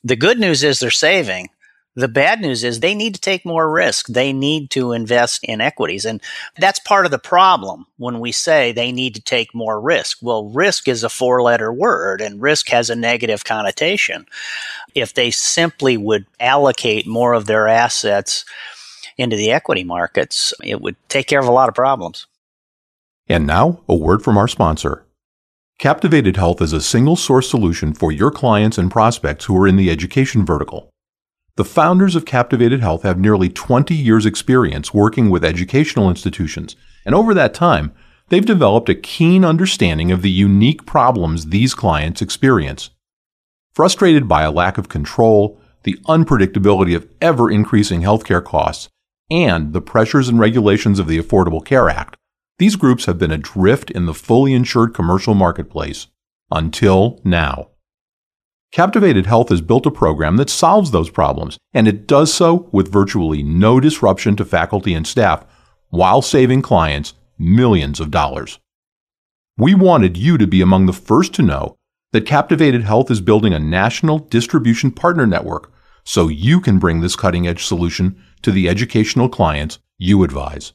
the 0.04 0.16
good 0.16 0.40
news 0.40 0.64
is 0.64 0.80
they're 0.80 0.92
saving. 0.92 1.50
The 1.98 2.08
bad 2.10 2.42
news 2.42 2.66
is 2.66 2.80
they 2.80 2.94
need 2.94 3.16
to 3.16 3.22
take 3.22 3.46
more 3.46 3.72
risk. 3.72 4.08
They 4.08 4.34
need 4.34 4.70
to 4.72 4.92
invest 4.92 5.40
in 5.44 5.62
equities. 5.62 6.04
And 6.04 6.22
that's 6.58 6.80
part 6.80 7.06
of 7.06 7.12
the 7.12 7.20
problem 7.20 7.86
when 7.98 8.20
we 8.20 8.34
say 8.34 8.72
they 8.72 8.92
need 8.92 9.16
to 9.16 9.22
take 9.22 9.56
more 9.56 9.80
risk. 9.80 10.18
Well, 10.22 10.50
risk 10.50 10.90
is 10.90 11.04
a 11.04 11.10
four 11.10 11.42
letter 11.42 11.72
word 11.72 12.20
and 12.20 12.42
risk 12.42 12.68
has 12.70 12.90
a 12.90 12.96
negative 12.96 13.46
connotation. 13.46 14.26
If 14.94 15.14
they 15.14 15.32
simply 15.32 15.96
would 15.96 16.26
allocate 16.40 17.08
more 17.08 17.34
of 17.34 17.46
their 17.46 17.68
assets 17.70 18.44
into 19.18 19.38
the 19.38 19.52
equity 19.52 19.86
markets, 19.86 20.54
it 20.62 20.82
would 20.82 20.98
take 21.08 21.28
care 21.28 21.40
of 21.40 21.48
a 21.48 21.52
lot 21.52 21.70
of 21.70 21.76
problems. 21.76 22.28
And 23.28 23.48
now, 23.48 23.82
a 23.90 23.96
word 23.96 24.22
from 24.22 24.38
our 24.38 24.48
sponsor. 24.48 25.06
Captivated 25.80 26.38
Health 26.38 26.62
is 26.62 26.74
a 26.74 26.82
single 26.82 27.16
source 27.16 27.50
solution 27.50 27.94
for 27.94 28.12
your 28.12 28.30
clients 28.30 28.78
and 28.78 28.92
prospects 28.92 29.46
who 29.46 29.58
are 29.58 29.68
in 29.68 29.78
the 29.78 29.90
education 29.90 30.46
vertical. 30.46 30.90
The 31.56 31.66
founders 31.66 32.16
of 32.16 32.26
Captivated 32.26 32.82
Health 32.82 33.04
have 33.04 33.18
nearly 33.18 33.50
20 33.50 33.96
years' 33.96 34.26
experience 34.26 34.94
working 34.94 35.30
with 35.30 35.44
educational 35.44 36.10
institutions, 36.10 36.76
and 37.04 37.16
over 37.16 37.34
that 37.34 37.54
time, 37.54 37.94
they've 38.30 38.46
developed 38.46 38.90
a 38.90 38.96
keen 38.96 39.44
understanding 39.44 40.12
of 40.12 40.22
the 40.22 40.30
unique 40.30 40.86
problems 40.86 41.48
these 41.48 41.74
clients 41.74 42.22
experience. 42.22 42.92
Frustrated 43.74 44.28
by 44.28 44.44
a 44.44 44.52
lack 44.52 44.78
of 44.78 44.88
control, 44.88 45.60
the 45.84 45.98
unpredictability 46.08 46.96
of 46.96 47.08
ever 47.22 47.50
increasing 47.50 48.02
healthcare 48.02 48.44
costs, 48.44 48.88
and 49.32 49.74
the 49.74 49.82
pressures 49.82 50.30
and 50.30 50.40
regulations 50.40 51.00
of 51.00 51.08
the 51.08 51.20
Affordable 51.20 51.64
Care 51.64 51.90
Act, 51.90 52.18
these 52.58 52.76
groups 52.76 53.06
have 53.06 53.18
been 53.18 53.32
adrift 53.32 53.92
in 53.92 54.06
the 54.06 54.14
fully 54.14 54.54
insured 54.54 54.94
commercial 54.94 55.34
marketplace 55.34 56.08
until 56.52 57.20
now. 57.24 57.70
Captivated 58.72 59.26
Health 59.26 59.50
has 59.50 59.62
built 59.62 59.86
a 59.86 59.92
program 59.92 60.38
that 60.38 60.50
solves 60.50 60.92
those 60.92 61.10
problems, 61.10 61.58
and 61.74 61.88
it 61.88 62.08
does 62.08 62.34
so 62.34 62.70
with 62.72 62.92
virtually 62.92 63.42
no 63.42 63.80
disruption 63.80 64.36
to 64.36 64.46
faculty 64.46 64.94
and 64.94 65.08
staff 65.08 65.46
while 65.90 66.22
saving 66.22 66.62
clients 66.62 67.14
millions 67.38 68.00
of 68.00 68.12
dollars. 68.12 68.60
We 69.58 69.74
wanted 69.74 70.18
you 70.18 70.38
to 70.38 70.48
be 70.48 70.62
among 70.62 70.86
the 70.86 70.94
first 70.94 71.34
to 71.36 71.42
know 71.42 71.78
that 72.12 72.26
Captivated 72.26 72.84
Health 72.84 73.10
is 73.10 73.22
building 73.22 73.54
a 73.54 73.60
national 73.60 74.20
distribution 74.20 74.92
partner 74.92 75.26
network 75.26 75.72
so 76.04 76.28
you 76.28 76.60
can 76.62 76.80
bring 76.80 77.02
this 77.02 77.16
cutting 77.16 77.48
edge 77.48 77.66
solution 77.66 78.22
to 78.42 78.52
the 78.52 78.70
educational 78.70 79.30
clients 79.30 79.80
you 79.98 80.24
advise. 80.24 80.74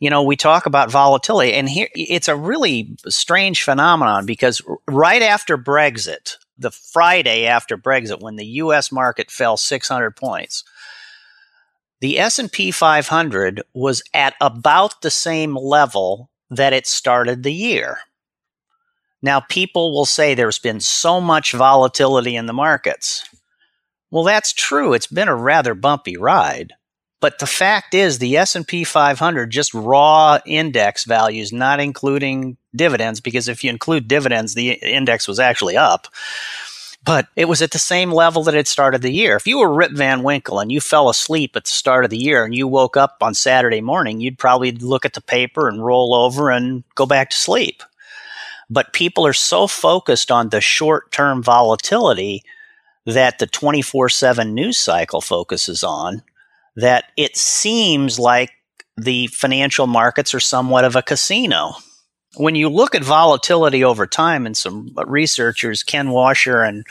you 0.00 0.10
know, 0.10 0.22
we 0.22 0.34
talk 0.34 0.66
about 0.66 0.90
volatility, 0.90 1.52
and 1.52 1.68
here 1.68 1.88
it's 1.94 2.28
a 2.28 2.34
really 2.34 2.96
strange 3.06 3.62
phenomenon 3.62 4.26
because 4.26 4.62
right 4.88 5.22
after 5.22 5.56
Brexit, 5.56 6.36
the 6.58 6.70
Friday 6.70 7.46
after 7.46 7.76
Brexit, 7.76 8.20
when 8.20 8.36
the 8.36 8.46
U.S. 8.46 8.90
market 8.90 9.30
fell 9.30 9.56
600 9.56 10.16
points, 10.16 10.64
the 12.00 12.18
S&P 12.18 12.70
500 12.70 13.62
was 13.74 14.02
at 14.14 14.34
about 14.40 15.02
the 15.02 15.10
same 15.10 15.54
level 15.54 16.30
that 16.48 16.72
it 16.72 16.86
started 16.86 17.42
the 17.42 17.52
year. 17.52 17.98
Now, 19.22 19.40
people 19.40 19.92
will 19.92 20.06
say 20.06 20.34
there's 20.34 20.58
been 20.58 20.80
so 20.80 21.20
much 21.20 21.52
volatility 21.52 22.36
in 22.36 22.46
the 22.46 22.54
markets. 22.54 23.28
Well, 24.10 24.24
that's 24.24 24.54
true. 24.54 24.94
It's 24.94 25.06
been 25.06 25.28
a 25.28 25.36
rather 25.36 25.74
bumpy 25.74 26.16
ride. 26.16 26.72
But 27.20 27.38
the 27.38 27.46
fact 27.46 27.94
is, 27.94 28.18
the 28.18 28.38
S&P 28.38 28.82
500, 28.82 29.50
just 29.50 29.74
raw 29.74 30.38
index 30.46 31.04
values, 31.04 31.52
not 31.52 31.78
including 31.78 32.56
dividends, 32.74 33.20
because 33.20 33.46
if 33.46 33.62
you 33.62 33.70
include 33.70 34.08
dividends, 34.08 34.54
the 34.54 34.70
index 34.72 35.28
was 35.28 35.38
actually 35.38 35.76
up. 35.76 36.08
But 37.04 37.28
it 37.36 37.46
was 37.46 37.62
at 37.62 37.70
the 37.70 37.78
same 37.78 38.10
level 38.10 38.42
that 38.44 38.54
it 38.54 38.68
started 38.68 39.02
the 39.02 39.12
year. 39.12 39.36
If 39.36 39.46
you 39.46 39.58
were 39.58 39.72
Rip 39.72 39.92
Van 39.92 40.22
Winkle 40.22 40.60
and 40.60 40.70
you 40.70 40.80
fell 40.80 41.08
asleep 41.08 41.56
at 41.56 41.64
the 41.64 41.70
start 41.70 42.04
of 42.04 42.10
the 42.10 42.18
year 42.18 42.44
and 42.44 42.54
you 42.54 42.66
woke 42.66 42.96
up 42.96 43.18
on 43.22 43.32
Saturday 43.34 43.80
morning, 43.80 44.20
you'd 44.20 44.38
probably 44.38 44.72
look 44.72 45.04
at 45.04 45.14
the 45.14 45.22
paper 45.22 45.68
and 45.68 45.84
roll 45.84 46.14
over 46.14 46.50
and 46.50 46.84
go 46.94 47.06
back 47.06 47.30
to 47.30 47.36
sleep. 47.36 47.82
But 48.68 48.92
people 48.92 49.26
are 49.26 49.32
so 49.32 49.66
focused 49.66 50.30
on 50.30 50.50
the 50.50 50.60
short 50.60 51.10
term 51.10 51.42
volatility 51.42 52.44
that 53.06 53.38
the 53.38 53.46
24 53.46 54.10
7 54.10 54.54
news 54.54 54.76
cycle 54.76 55.22
focuses 55.22 55.82
on 55.82 56.22
that 56.76 57.04
it 57.16 57.36
seems 57.36 58.18
like 58.18 58.50
the 58.96 59.26
financial 59.28 59.86
markets 59.86 60.34
are 60.34 60.40
somewhat 60.40 60.84
of 60.84 60.96
a 60.96 61.02
casino. 61.02 61.72
When 62.36 62.54
you 62.54 62.68
look 62.68 62.94
at 62.94 63.02
volatility 63.02 63.82
over 63.82 64.06
time, 64.06 64.46
and 64.46 64.56
some 64.56 64.94
researchers, 65.06 65.82
Ken 65.82 66.10
Washer 66.10 66.62
and 66.62 66.86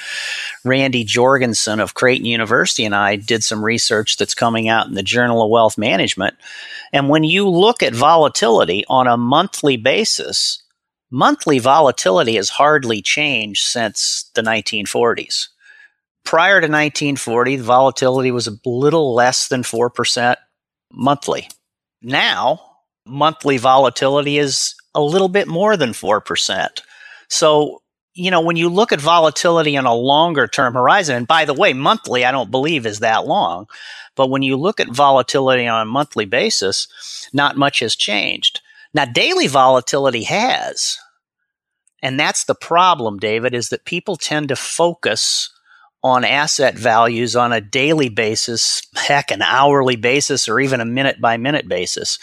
Randy 0.65 1.05
Jorgensen 1.05 1.79
of 1.79 1.93
Creighton 1.93 2.25
University, 2.25 2.83
and 2.83 2.93
I 2.93 3.15
did 3.15 3.43
some 3.43 3.63
research 3.63 4.17
that's 4.17 4.35
coming 4.35 4.67
out 4.67 4.87
in 4.87 4.95
the 4.95 5.03
Journal 5.03 5.41
of 5.41 5.49
Wealth 5.49 5.77
Management. 5.77 6.35
And 6.91 7.07
when 7.07 7.23
you 7.23 7.47
look 7.47 7.81
at 7.81 7.95
volatility 7.95 8.83
on 8.89 9.07
a 9.07 9.15
monthly 9.15 9.77
basis, 9.77 10.61
monthly 11.09 11.59
volatility 11.59 12.35
has 12.35 12.49
hardly 12.49 13.01
changed 13.01 13.65
since 13.65 14.29
the 14.35 14.41
1940s. 14.41 15.47
Prior 16.23 16.61
to 16.61 16.67
1940, 16.67 17.57
the 17.57 17.63
volatility 17.63 18.31
was 18.31 18.47
a 18.47 18.57
little 18.65 19.13
less 19.15 19.47
than 19.47 19.63
4% 19.63 20.35
monthly. 20.91 21.49
Now, 22.01 22.61
monthly 23.05 23.57
volatility 23.57 24.37
is 24.37 24.75
a 24.93 25.01
little 25.01 25.29
bit 25.29 25.47
more 25.47 25.75
than 25.75 25.91
4%. 25.91 26.81
So, 27.29 27.81
you 28.13 28.31
know, 28.31 28.41
when 28.41 28.55
you 28.55 28.69
look 28.69 28.91
at 28.91 29.01
volatility 29.01 29.77
on 29.77 29.85
a 29.85 29.93
longer 29.93 30.47
term 30.47 30.73
horizon, 30.73 31.15
and 31.15 31.27
by 31.27 31.45
the 31.45 31.53
way, 31.53 31.73
monthly, 31.73 32.25
I 32.25 32.31
don't 32.31 32.51
believe 32.51 32.85
is 32.85 32.99
that 32.99 33.25
long, 33.25 33.67
but 34.15 34.29
when 34.29 34.41
you 34.41 34.57
look 34.57 34.79
at 34.79 34.89
volatility 34.89 35.67
on 35.67 35.81
a 35.81 35.89
monthly 35.89 36.25
basis, 36.25 36.87
not 37.33 37.57
much 37.57 37.79
has 37.79 37.95
changed. 37.95 38.61
Now, 38.93 39.05
daily 39.05 39.47
volatility 39.47 40.23
has. 40.23 40.97
And 42.01 42.19
that's 42.19 42.45
the 42.45 42.55
problem, 42.55 43.19
David, 43.19 43.53
is 43.53 43.69
that 43.69 43.85
people 43.85 44.15
tend 44.15 44.49
to 44.49 44.55
focus 44.55 45.51
on 46.03 46.23
asset 46.23 46.77
values 46.77 47.35
on 47.35 47.51
a 47.51 47.59
daily 47.59 48.09
basis, 48.09 48.81
heck, 48.95 49.31
an 49.31 49.41
hourly 49.41 49.97
basis, 49.97 50.47
or 50.47 50.59
even 50.59 50.79
a 50.79 50.85
minute 50.85 51.19
by 51.19 51.35
minute 51.37 51.67
basis. 51.67 52.19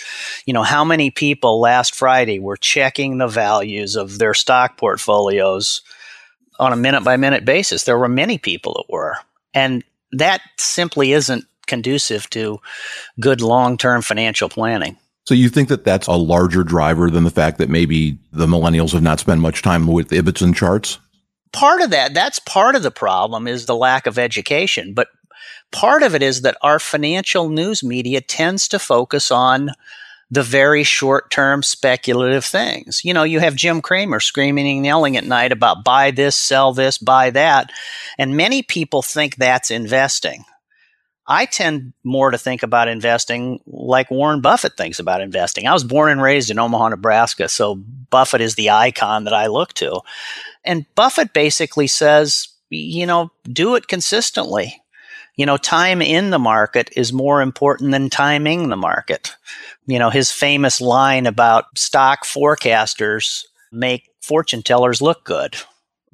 You 0.47 0.54
know, 0.54 0.62
how 0.62 0.85
many 0.85 1.11
people 1.11 1.61
last 1.61 1.95
Friday 1.95 2.38
were 2.38 2.56
checking 2.56 3.18
the 3.18 3.26
values 3.26 3.97
of 3.97 4.18
their 4.18 4.35
stock 4.35 4.78
portfolios 4.78 5.83
on 6.59 6.73
a 6.73 6.76
minute 6.76 7.04
by 7.04 7.16
minute 7.16 7.45
basis? 7.45 7.85
There 7.85 7.99
were 7.99 8.09
many 8.09 8.38
people 8.38 8.75
that 8.75 8.92
were. 8.92 9.16
And 9.52 9.85
that 10.12 10.40
simply 10.56 11.12
isn't 11.12 11.45
conducive 11.66 12.30
to 12.30 12.61
good 13.21 13.42
long 13.42 13.76
term 13.76 14.00
financial 14.00 14.49
planning. 14.49 14.97
So 15.26 15.35
you 15.35 15.49
think 15.49 15.68
that 15.68 15.85
that's 15.85 16.06
a 16.06 16.12
larger 16.12 16.62
driver 16.62 17.11
than 17.11 17.25
the 17.25 17.30
fact 17.30 17.59
that 17.59 17.68
maybe 17.68 18.16
the 18.33 18.47
millennials 18.47 18.92
have 18.92 19.02
not 19.02 19.18
spent 19.18 19.40
much 19.40 19.61
time 19.61 19.88
with 19.88 20.11
Ibbotson 20.11 20.54
charts? 20.54 20.99
Part 21.53 21.81
of 21.81 21.91
that, 21.91 22.15
that's 22.15 22.38
part 22.38 22.75
of 22.75 22.83
the 22.83 22.91
problem 22.91 23.47
is 23.49 23.67
the 23.67 23.76
lack 23.76 24.07
of 24.07 24.19
education. 24.19 24.93
But 24.93 25.09
part 25.71 26.03
of 26.03 26.15
it 26.15 26.23
is 26.23 26.43
that 26.43 26.57
our 26.62 26.79
financial 26.79 27.49
news 27.49 27.83
media 27.83 28.21
tends 28.21 28.69
to 28.69 28.79
focus 28.79 29.31
on 29.31 29.71
the 30.31 30.43
very 30.43 30.83
short 30.83 31.31
term 31.31 31.62
speculative 31.62 32.45
things. 32.45 33.05
You 33.05 33.15
know, 33.15 33.23
you 33.23 33.38
have 33.41 33.55
Jim 33.55 33.81
Cramer 33.81 34.21
screaming 34.21 34.67
and 34.67 34.85
yelling 34.85 35.17
at 35.17 35.25
night 35.25 35.53
about 35.53 35.85
buy 35.85 36.11
this, 36.11 36.37
sell 36.37 36.73
this, 36.73 36.99
buy 36.99 37.31
that. 37.31 37.71
And 38.19 38.37
many 38.37 38.62
people 38.62 39.03
think 39.03 39.37
that's 39.37 39.71
investing. 39.71 40.45
I 41.28 41.47
tend 41.47 41.92
more 42.04 42.30
to 42.30 42.38
think 42.38 42.62
about 42.62 42.88
investing 42.88 43.61
like 43.66 44.11
Warren 44.11 44.40
Buffett 44.40 44.76
thinks 44.76 44.99
about 44.99 45.21
investing. 45.21 45.66
I 45.66 45.73
was 45.73 45.85
born 45.85 46.11
and 46.11 46.23
raised 46.23 46.50
in 46.50 46.59
Omaha, 46.59 46.90
Nebraska, 46.90 47.49
so 47.49 47.75
Buffett 47.75 48.40
is 48.40 48.54
the 48.54 48.71
icon 48.71 49.25
that 49.25 49.35
I 49.35 49.49
look 49.49 49.73
to. 49.75 50.00
And 50.64 50.87
Buffett 50.95 51.33
basically 51.33 51.88
says, 51.88 52.49
you 52.71 53.06
know, 53.06 53.33
do 53.45 53.75
it 53.75 53.88
consistently. 53.88 54.83
You 55.37 55.47
know, 55.47 55.56
time 55.56 56.00
in 56.00 56.30
the 56.30 56.38
market 56.38 56.90
is 56.97 57.12
more 57.12 57.42
important 57.42 57.90
than 57.90 58.09
timing 58.09 58.68
the 58.68 58.76
market. 58.76 59.37
You 59.87 59.99
know, 59.99 60.11
his 60.11 60.33
famous 60.33 60.80
line 60.80 61.26
about 61.26 61.76
stock 61.76 62.25
forecasters 62.25 63.45
make 63.71 64.11
fortune 64.23 64.62
tellers 64.62 65.02
look 65.02 65.25
good 65.25 65.56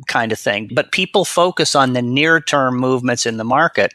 kind 0.07 0.33
of 0.33 0.39
thing. 0.39 0.71
But 0.73 0.93
people 0.93 1.25
focus 1.25 1.75
on 1.75 1.93
the 1.93 2.03
near 2.03 2.41
term 2.41 2.77
movements 2.77 3.27
in 3.27 3.37
the 3.37 3.45
market 3.45 3.95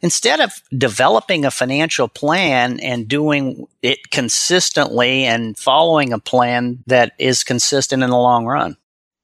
instead 0.00 0.40
of 0.40 0.62
developing 0.76 1.44
a 1.44 1.50
financial 1.50 2.08
plan 2.08 2.80
and 2.80 3.08
doing 3.08 3.66
it 3.82 4.10
consistently 4.10 5.24
and 5.24 5.56
following 5.58 6.12
a 6.12 6.18
plan 6.18 6.82
that 6.86 7.12
is 7.18 7.44
consistent 7.44 8.02
in 8.02 8.10
the 8.10 8.16
long 8.16 8.46
run. 8.46 8.76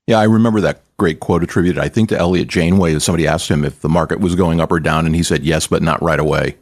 Yeah, 0.07 0.19
I 0.19 0.25
remember 0.25 0.61
that 0.63 0.83
great 0.99 1.21
quote 1.21 1.43
attributed, 1.43 1.79
I 1.79 1.89
think, 1.89 2.09
to 2.09 2.19
Eliot 2.19 2.49
Janeway. 2.49 2.95
That 2.95 3.01
somebody 3.01 3.27
asked 3.27 3.51
him 3.51 3.65
if 3.65 3.81
the 3.81 3.89
market 3.89 4.21
was 4.21 4.35
going 4.35 4.61
up 4.61 4.73
or 4.73 4.81
down, 4.81 5.07
and 5.07 5.15
he 5.15 5.23
said 5.23 5.45
yes, 5.45 5.67
but 5.67 5.83
not 5.83 6.03
right 6.03 6.19
away. 6.19 6.57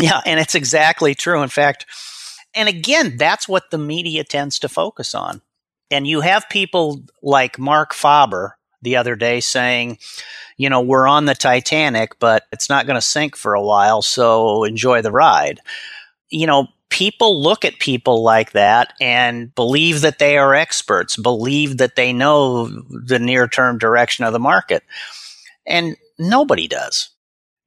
Yeah, 0.00 0.20
and 0.26 0.38
it's 0.38 0.54
exactly 0.54 1.14
true. 1.14 1.42
In 1.42 1.48
fact, 1.48 1.86
and 2.54 2.68
again, 2.68 3.16
that's 3.16 3.48
what 3.48 3.70
the 3.70 3.78
media 3.78 4.24
tends 4.24 4.58
to 4.60 4.68
focus 4.68 5.14
on. 5.14 5.42
And 5.90 6.06
you 6.06 6.20
have 6.20 6.48
people 6.50 7.04
like 7.22 7.58
Marc 7.58 7.94
Faber, 7.94 8.57
the 8.82 8.96
other 8.96 9.16
day 9.16 9.40
saying, 9.40 9.98
you 10.56 10.68
know, 10.68 10.80
we're 10.80 11.06
on 11.06 11.24
the 11.24 11.34
Titanic, 11.34 12.18
but 12.18 12.44
it's 12.52 12.68
not 12.68 12.86
going 12.86 12.96
to 12.96 13.00
sink 13.00 13.36
for 13.36 13.54
a 13.54 13.62
while, 13.62 14.02
so 14.02 14.64
enjoy 14.64 15.02
the 15.02 15.12
ride. 15.12 15.60
You 16.30 16.46
know, 16.46 16.68
people 16.90 17.42
look 17.42 17.64
at 17.64 17.78
people 17.78 18.22
like 18.22 18.52
that 18.52 18.92
and 19.00 19.54
believe 19.54 20.00
that 20.02 20.18
they 20.18 20.36
are 20.38 20.54
experts, 20.54 21.16
believe 21.16 21.78
that 21.78 21.96
they 21.96 22.12
know 22.12 22.68
the 22.68 23.18
near 23.18 23.48
term 23.48 23.78
direction 23.78 24.24
of 24.24 24.32
the 24.32 24.38
market. 24.38 24.82
And 25.66 25.96
nobody 26.18 26.66
does. 26.66 27.10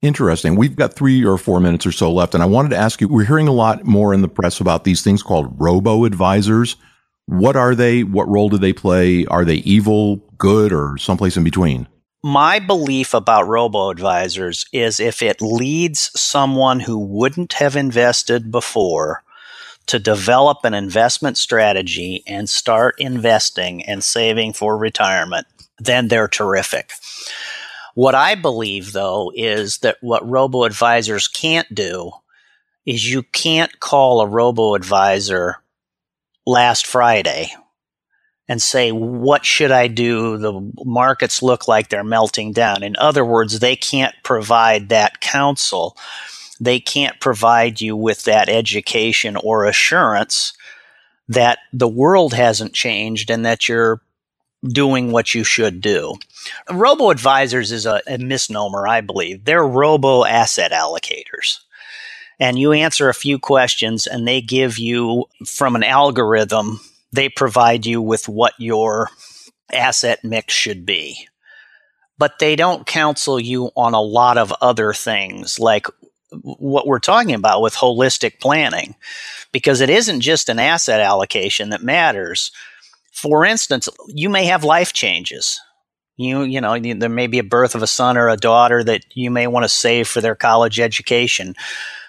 Interesting. 0.01 0.55
We've 0.55 0.75
got 0.75 0.93
three 0.93 1.23
or 1.23 1.37
four 1.37 1.59
minutes 1.59 1.85
or 1.85 1.91
so 1.91 2.11
left. 2.11 2.33
And 2.33 2.41
I 2.41 2.47
wanted 2.47 2.69
to 2.69 2.77
ask 2.77 2.99
you 2.99 3.07
we're 3.07 3.25
hearing 3.25 3.47
a 3.47 3.53
lot 3.53 3.85
more 3.85 4.13
in 4.13 4.21
the 4.21 4.27
press 4.27 4.59
about 4.59 4.83
these 4.83 5.03
things 5.03 5.21
called 5.21 5.53
robo 5.59 6.05
advisors. 6.05 6.75
What 7.31 7.55
are 7.55 7.75
they? 7.75 8.03
What 8.03 8.27
role 8.27 8.49
do 8.49 8.57
they 8.57 8.73
play? 8.73 9.25
Are 9.27 9.45
they 9.45 9.55
evil, 9.55 10.17
good, 10.37 10.73
or 10.73 10.97
someplace 10.97 11.37
in 11.37 11.45
between? 11.45 11.87
My 12.21 12.59
belief 12.59 13.13
about 13.13 13.47
robo 13.47 13.89
advisors 13.89 14.65
is 14.73 14.99
if 14.99 15.21
it 15.21 15.41
leads 15.41 16.11
someone 16.19 16.81
who 16.81 16.99
wouldn't 16.99 17.53
have 17.53 17.77
invested 17.77 18.51
before 18.51 19.23
to 19.85 19.97
develop 19.97 20.65
an 20.65 20.73
investment 20.73 21.37
strategy 21.37 22.21
and 22.27 22.49
start 22.49 22.95
investing 22.97 23.81
and 23.85 24.03
saving 24.03 24.51
for 24.51 24.77
retirement, 24.77 25.47
then 25.79 26.09
they're 26.09 26.27
terrific. 26.27 26.91
What 27.95 28.13
I 28.13 28.35
believe 28.35 28.91
though 28.91 29.31
is 29.33 29.77
that 29.77 29.95
what 30.01 30.29
robo 30.29 30.65
advisors 30.65 31.29
can't 31.29 31.73
do 31.73 32.11
is 32.85 33.09
you 33.09 33.23
can't 33.23 33.79
call 33.79 34.19
a 34.19 34.27
robo 34.27 34.75
advisor 34.75 35.60
last 36.45 36.85
Friday 36.85 37.53
and 38.47 38.61
say, 38.61 38.91
what 38.91 39.45
should 39.45 39.71
I 39.71 39.87
do? 39.87 40.37
The 40.37 40.71
markets 40.83 41.41
look 41.41 41.67
like 41.67 41.89
they're 41.89 42.03
melting 42.03 42.51
down. 42.51 42.83
In 42.83 42.95
other 42.97 43.23
words, 43.23 43.59
they 43.59 43.75
can't 43.75 44.15
provide 44.23 44.89
that 44.89 45.21
counsel. 45.21 45.95
They 46.59 46.79
can't 46.79 47.19
provide 47.19 47.79
you 47.79 47.95
with 47.95 48.25
that 48.25 48.49
education 48.49 49.37
or 49.37 49.65
assurance 49.65 50.53
that 51.29 51.59
the 51.71 51.87
world 51.87 52.33
hasn't 52.33 52.73
changed 52.73 53.29
and 53.29 53.45
that 53.45 53.69
you're 53.69 54.01
doing 54.63 55.11
what 55.11 55.33
you 55.33 55.43
should 55.43 55.79
do. 55.79 56.15
Robo 56.69 57.09
advisors 57.09 57.71
is 57.71 57.85
a, 57.85 58.01
a 58.05 58.17
misnomer, 58.17 58.87
I 58.87 59.01
believe. 59.01 59.45
They're 59.45 59.65
robo 59.65 60.25
asset 60.25 60.71
allocators 60.71 61.59
and 62.41 62.57
you 62.57 62.73
answer 62.73 63.07
a 63.07 63.13
few 63.13 63.39
questions 63.39 64.07
and 64.07 64.27
they 64.27 64.41
give 64.41 64.77
you 64.77 65.25
from 65.45 65.75
an 65.75 65.83
algorithm 65.83 66.81
they 67.11 67.29
provide 67.29 67.85
you 67.85 68.01
with 68.01 68.27
what 68.27 68.53
your 68.57 69.09
asset 69.71 70.23
mix 70.23 70.53
should 70.53 70.85
be. 70.85 71.27
But 72.17 72.39
they 72.39 72.55
don't 72.55 72.85
counsel 72.85 73.39
you 73.39 73.71
on 73.75 73.93
a 73.93 74.01
lot 74.01 74.37
of 74.37 74.53
other 74.61 74.93
things 74.93 75.59
like 75.59 75.87
what 76.31 76.87
we're 76.87 76.99
talking 76.99 77.35
about 77.35 77.61
with 77.61 77.75
holistic 77.75 78.39
planning 78.39 78.95
because 79.51 79.81
it 79.81 79.89
isn't 79.89 80.21
just 80.21 80.47
an 80.47 80.59
asset 80.59 81.01
allocation 81.01 81.71
that 81.71 81.83
matters. 81.83 82.51
For 83.11 83.43
instance 83.43 83.89
you 84.07 84.29
may 84.29 84.45
have 84.45 84.63
life 84.63 84.93
changes. 84.93 85.59
You 86.15 86.43
you 86.43 86.61
know 86.61 86.79
there 86.79 87.09
may 87.09 87.27
be 87.27 87.39
a 87.39 87.43
birth 87.43 87.75
of 87.75 87.83
a 87.83 87.87
son 87.87 88.17
or 88.17 88.29
a 88.29 88.37
daughter 88.37 88.83
that 88.83 89.03
you 89.13 89.31
may 89.31 89.47
want 89.47 89.63
to 89.63 89.69
save 89.69 90.07
for 90.07 90.21
their 90.21 90.35
college 90.35 90.79
education 90.79 91.55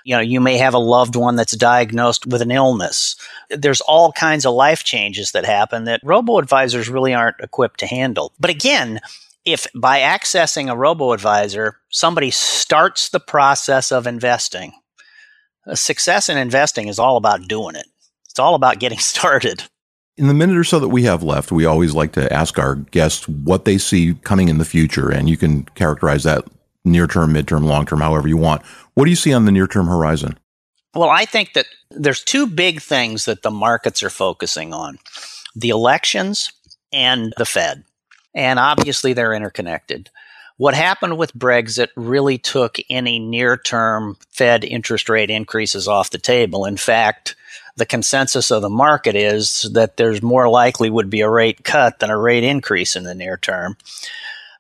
you 0.05 0.15
know, 0.15 0.21
you 0.21 0.41
may 0.41 0.57
have 0.59 0.75
a 0.75 0.79
loved 0.79 1.17
one 1.17 1.37
that's 1.37 1.57
diagnosed 1.57 2.27
with 2.27 2.43
an 2.43 2.51
illness. 2.51 3.17
There's 3.51 3.81
all 3.83 4.13
kinds 4.13 4.45
of 4.45 4.55
life 4.55 4.85
changes 4.85 5.33
that 5.33 5.45
happen 5.45 5.85
that 5.85 6.01
robo 6.03 6.39
advisors 6.39 6.89
really 6.89 7.15
aren't 7.15 7.41
equipped 7.41 7.81
to 7.81 7.87
handle. 7.87 8.33
But 8.41 8.51
again, 8.51 9.01
if 9.45 9.67
by 9.75 10.01
accessing 10.01 10.71
a 10.71 10.77
robo 10.77 11.13
advisor, 11.13 11.79
somebody 11.89 12.31
starts 12.31 13.09
the 13.09 13.21
process 13.21 13.91
of 13.91 14.07
investing, 14.07 14.73
success 15.75 16.29
in 16.29 16.37
investing 16.37 16.89
is 16.89 16.99
all 16.99 17.17
about 17.17 17.49
doing 17.49 17.77
it. 17.77 17.87
It's 18.29 18.39
all 18.39 18.55
about 18.55 18.79
getting 18.79 18.99
started. 19.15 19.65
In 20.19 20.29
the 20.29 20.35
minute 20.35 20.59
or 20.59 20.65
so 20.65 20.79
that 20.79 20.89
we 20.89 21.05
have 21.05 21.23
left, 21.23 21.53
we 21.53 21.65
always 21.65 21.95
like 21.95 22.13
to 22.13 22.31
ask 22.33 22.59
our 22.59 22.77
guests 22.77 23.27
what 23.27 23.65
they 23.65 23.79
see 23.79 24.15
coming 24.23 24.49
in 24.49 24.59
the 24.59 24.65
future. 24.65 25.11
And 25.11 25.29
you 25.29 25.37
can 25.37 25.65
characterize 25.75 26.25
that 26.25 26.45
near 26.85 27.07
term, 27.07 27.33
midterm, 27.33 27.65
long 27.65 27.87
term, 27.87 28.01
however 28.01 28.29
you 28.29 28.37
want. 28.37 28.63
What 28.95 29.05
do 29.05 29.11
you 29.11 29.17
see 29.17 29.33
on 29.33 29.45
the 29.45 29.53
near 29.53 29.67
term 29.67 29.87
horizon? 29.87 30.39
Well, 30.95 31.09
I 31.09 31.25
think 31.25 31.55
that 31.55 31.67
there's 31.91 32.23
two 32.23 32.47
big 32.47 32.83
things 32.83 33.25
that 33.25 33.43
the 33.43 33.51
markets 33.51 34.03
are 34.03 34.11
focusing 34.11 34.75
on 34.75 34.99
the 35.55 35.71
elections 35.71 36.53
and 36.93 37.33
the 37.39 37.47
Fed. 37.47 37.85
And 38.35 38.59
obviously, 38.59 39.13
they're 39.13 39.35
interconnected. 39.35 40.11
What 40.59 40.75
happened 40.75 41.17
with 41.17 41.35
Brexit 41.35 41.89
really 41.97 42.39
took 42.39 42.77
any 42.91 43.19
near 43.19 43.57
term 43.57 44.17
Fed 44.31 44.65
interest 44.65 45.09
rate 45.09 45.31
increases 45.31 45.89
off 45.89 46.11
the 46.11 46.19
table. 46.19 46.67
In 46.67 46.77
fact, 46.77 47.35
the 47.77 47.87
consensus 47.87 48.51
of 48.51 48.63
the 48.63 48.69
market 48.69 49.17
is 49.17 49.69
that 49.73 49.97
there's 49.97 50.23
more 50.23 50.49
likely 50.49 50.91
would 50.91 51.09
be 51.09 51.23
a 51.23 51.31
rate 51.31 51.65
cut 51.65 51.99
than 51.99 52.11
a 52.11 52.19
rate 52.19 52.45
increase 52.45 52.97
in 52.97 53.05
the 53.05 53.15
near 53.15 53.39
term. 53.39 53.77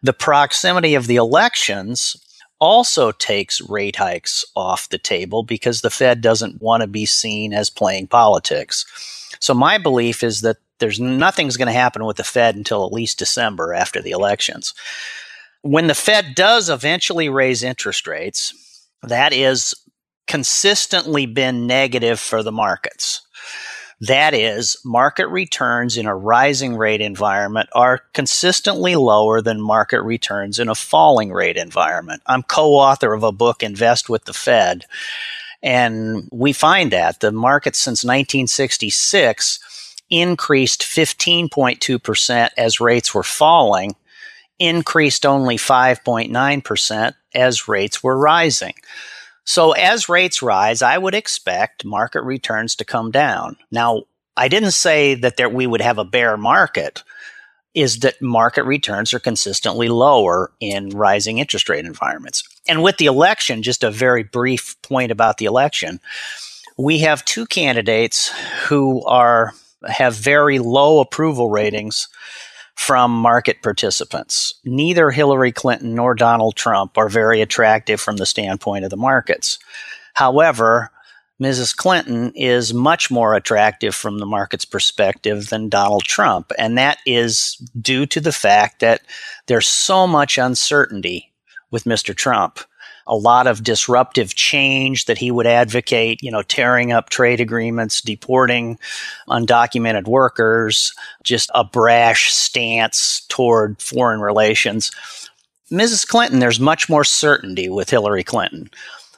The 0.02 0.14
proximity 0.14 0.94
of 0.94 1.06
the 1.06 1.16
elections 1.16 2.16
also 2.62 3.10
takes 3.10 3.60
rate 3.62 3.96
hikes 3.96 4.44
off 4.54 4.88
the 4.88 4.96
table 4.96 5.42
because 5.42 5.80
the 5.80 5.90
Fed 5.90 6.20
doesn't 6.20 6.62
want 6.62 6.80
to 6.80 6.86
be 6.86 7.04
seen 7.04 7.52
as 7.52 7.68
playing 7.68 8.06
politics. 8.06 8.86
So 9.40 9.52
my 9.52 9.78
belief 9.78 10.22
is 10.22 10.42
that 10.42 10.58
there's 10.78 11.00
nothing's 11.00 11.56
going 11.56 11.66
to 11.66 11.72
happen 11.72 12.04
with 12.04 12.18
the 12.18 12.24
Fed 12.24 12.54
until 12.54 12.86
at 12.86 12.92
least 12.92 13.18
December 13.18 13.74
after 13.74 14.00
the 14.00 14.12
elections. 14.12 14.74
When 15.62 15.88
the 15.88 15.94
Fed 15.96 16.36
does 16.36 16.70
eventually 16.70 17.28
raise 17.28 17.64
interest 17.64 18.06
rates, 18.06 18.54
that 19.02 19.32
is 19.32 19.74
consistently 20.28 21.26
been 21.26 21.66
negative 21.66 22.20
for 22.20 22.44
the 22.44 22.52
markets. 22.52 23.22
That 24.02 24.34
is, 24.34 24.78
market 24.84 25.28
returns 25.28 25.96
in 25.96 26.06
a 26.06 26.16
rising 26.16 26.76
rate 26.76 27.00
environment 27.00 27.68
are 27.72 28.00
consistently 28.14 28.96
lower 28.96 29.40
than 29.40 29.60
market 29.60 30.02
returns 30.02 30.58
in 30.58 30.68
a 30.68 30.74
falling 30.74 31.30
rate 31.32 31.56
environment. 31.56 32.20
I'm 32.26 32.42
co 32.42 32.74
author 32.74 33.12
of 33.12 33.22
a 33.22 33.30
book, 33.30 33.62
Invest 33.62 34.08
with 34.08 34.24
the 34.24 34.32
Fed, 34.32 34.86
and 35.62 36.28
we 36.32 36.52
find 36.52 36.90
that 36.90 37.20
the 37.20 37.30
market 37.30 37.76
since 37.76 38.02
1966 38.02 39.60
increased 40.10 40.82
15.2% 40.82 42.50
as 42.58 42.80
rates 42.80 43.14
were 43.14 43.22
falling, 43.22 43.94
increased 44.58 45.24
only 45.24 45.56
5.9% 45.56 47.12
as 47.36 47.68
rates 47.68 48.02
were 48.02 48.18
rising. 48.18 48.74
So 49.44 49.72
as 49.72 50.08
rates 50.08 50.42
rise, 50.42 50.82
I 50.82 50.98
would 50.98 51.14
expect 51.14 51.84
market 51.84 52.22
returns 52.22 52.76
to 52.76 52.84
come 52.84 53.10
down. 53.10 53.56
Now, 53.70 54.04
I 54.36 54.48
didn't 54.48 54.72
say 54.72 55.14
that 55.14 55.36
there, 55.36 55.48
we 55.48 55.66
would 55.66 55.80
have 55.80 55.98
a 55.98 56.04
bear 56.04 56.36
market, 56.36 57.02
is 57.74 58.00
that 58.00 58.20
market 58.20 58.64
returns 58.64 59.12
are 59.12 59.18
consistently 59.18 59.88
lower 59.88 60.52
in 60.60 60.90
rising 60.90 61.38
interest 61.38 61.68
rate 61.68 61.84
environments. 61.84 62.44
And 62.68 62.82
with 62.82 62.98
the 62.98 63.06
election, 63.06 63.62
just 63.62 63.82
a 63.82 63.90
very 63.90 64.22
brief 64.22 64.80
point 64.82 65.10
about 65.10 65.38
the 65.38 65.46
election, 65.46 66.00
we 66.76 66.98
have 66.98 67.24
two 67.24 67.46
candidates 67.46 68.28
who 68.66 69.04
are 69.04 69.52
have 69.88 70.14
very 70.14 70.60
low 70.60 71.00
approval 71.00 71.50
ratings 71.50 72.08
from 72.76 73.12
market 73.12 73.62
participants. 73.62 74.54
Neither 74.64 75.10
Hillary 75.10 75.52
Clinton 75.52 75.94
nor 75.94 76.14
Donald 76.14 76.56
Trump 76.56 76.96
are 76.98 77.08
very 77.08 77.40
attractive 77.40 78.00
from 78.00 78.16
the 78.16 78.26
standpoint 78.26 78.84
of 78.84 78.90
the 78.90 78.96
markets. 78.96 79.58
However, 80.14 80.90
Mrs. 81.40 81.74
Clinton 81.74 82.32
is 82.36 82.72
much 82.72 83.10
more 83.10 83.34
attractive 83.34 83.94
from 83.94 84.18
the 84.18 84.26
market's 84.26 84.64
perspective 84.64 85.48
than 85.48 85.68
Donald 85.68 86.04
Trump. 86.04 86.52
And 86.58 86.78
that 86.78 86.98
is 87.04 87.56
due 87.80 88.06
to 88.06 88.20
the 88.20 88.32
fact 88.32 88.80
that 88.80 89.02
there's 89.46 89.66
so 89.66 90.06
much 90.06 90.38
uncertainty 90.38 91.32
with 91.70 91.84
Mr. 91.84 92.14
Trump 92.14 92.60
a 93.06 93.16
lot 93.16 93.46
of 93.46 93.62
disruptive 93.62 94.34
change 94.34 95.06
that 95.06 95.18
he 95.18 95.30
would 95.30 95.46
advocate, 95.46 96.22
you 96.22 96.30
know, 96.30 96.42
tearing 96.42 96.92
up 96.92 97.10
trade 97.10 97.40
agreements, 97.40 98.00
deporting 98.00 98.78
undocumented 99.28 100.06
workers, 100.06 100.94
just 101.22 101.50
a 101.54 101.64
brash 101.64 102.32
stance 102.32 103.24
toward 103.28 103.80
foreign 103.80 104.20
relations. 104.20 104.90
Mrs. 105.70 106.06
Clinton, 106.06 106.38
there's 106.38 106.60
much 106.60 106.88
more 106.88 107.04
certainty 107.04 107.68
with 107.68 107.90
Hillary 107.90 108.24
Clinton. 108.24 108.70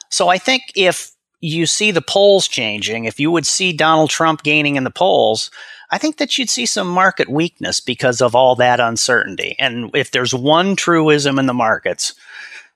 So 0.09 0.29
I 0.29 0.37
think 0.37 0.63
if 0.75 1.11
you 1.41 1.65
see 1.65 1.91
the 1.91 2.01
polls 2.01 2.47
changing, 2.47 3.05
if 3.05 3.19
you 3.19 3.29
would 3.29 3.45
see 3.45 3.73
Donald 3.73 4.09
Trump 4.09 4.43
gaining 4.43 4.77
in 4.77 4.83
the 4.83 4.89
polls, 4.89 5.51
I 5.91 5.97
think 5.97 6.17
that 6.17 6.37
you'd 6.37 6.49
see 6.49 6.65
some 6.65 6.87
market 6.87 7.29
weakness 7.29 7.79
because 7.79 8.21
of 8.21 8.33
all 8.33 8.55
that 8.55 8.79
uncertainty. 8.79 9.55
And 9.59 9.91
if 9.93 10.11
there's 10.11 10.33
one 10.33 10.75
truism 10.75 11.37
in 11.37 11.45
the 11.45 11.53
markets, 11.53 12.15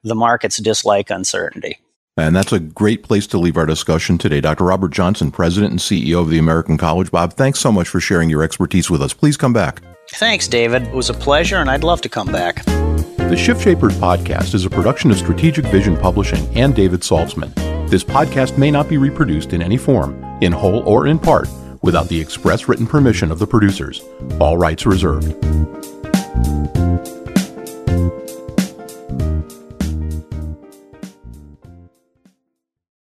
the 0.04 0.16
markets 0.16 0.58
dislike 0.58 1.10
uncertainty. 1.10 1.78
And 2.18 2.36
that's 2.36 2.52
a 2.52 2.60
great 2.60 3.04
place 3.04 3.28
to 3.28 3.38
leave 3.38 3.56
our 3.56 3.66
discussion 3.66 4.18
today. 4.18 4.42
Dr. 4.42 4.66
Robert 4.66 4.92
Johnson, 4.92 5.32
President 5.32 5.72
and 5.72 5.80
CEO 5.80 6.20
of 6.22 6.30
the 6.30 6.38
American 6.38 6.78
College. 6.78 7.12
Bob, 7.12 7.34
thanks 7.34 7.60
so 7.60 7.72
much 7.72 7.88
for 7.88 8.02
sharing 8.02 8.30
your 8.30 8.44
expertise 8.44 8.90
with 8.90 9.02
us. 9.02 9.14
Please 9.14 9.38
come 9.38 9.54
back. 9.54 9.82
Thanks, 10.12 10.48
David. 10.48 10.84
It 10.84 10.94
was 10.94 11.10
a 11.10 11.14
pleasure, 11.14 11.58
and 11.58 11.70
I'd 11.70 11.84
love 11.84 12.02
to 12.02 12.10
come 12.10 12.28
back. 12.28 12.66
The 12.66 13.38
Shift 13.38 13.64
Shapers 13.64 13.96
podcast 13.98 14.56
is 14.56 14.66
a 14.66 14.70
production 14.70 15.12
of 15.12 15.18
Strategic 15.18 15.66
Vision 15.68 15.96
Publishing 15.96 16.46
and 16.58 16.76
David 16.76 17.02
Saltzman. 17.02 17.54
This 17.90 18.04
podcast 18.04 18.58
may 18.58 18.72
not 18.72 18.90
be 18.90 18.98
reproduced 18.98 19.54
in 19.54 19.62
any 19.62 19.78
form, 19.78 20.22
in 20.42 20.52
whole 20.52 20.82
or 20.82 21.08
in 21.08 21.20
part, 21.20 21.48
without 21.84 22.10
the 22.10 22.20
express 22.20 22.68
written 22.68 22.88
permission 22.88 23.32
of 23.32 23.40
the 23.40 23.48
producers. 23.48 24.04
All 24.42 24.58
rights 24.58 24.86
reserved. 24.86 25.36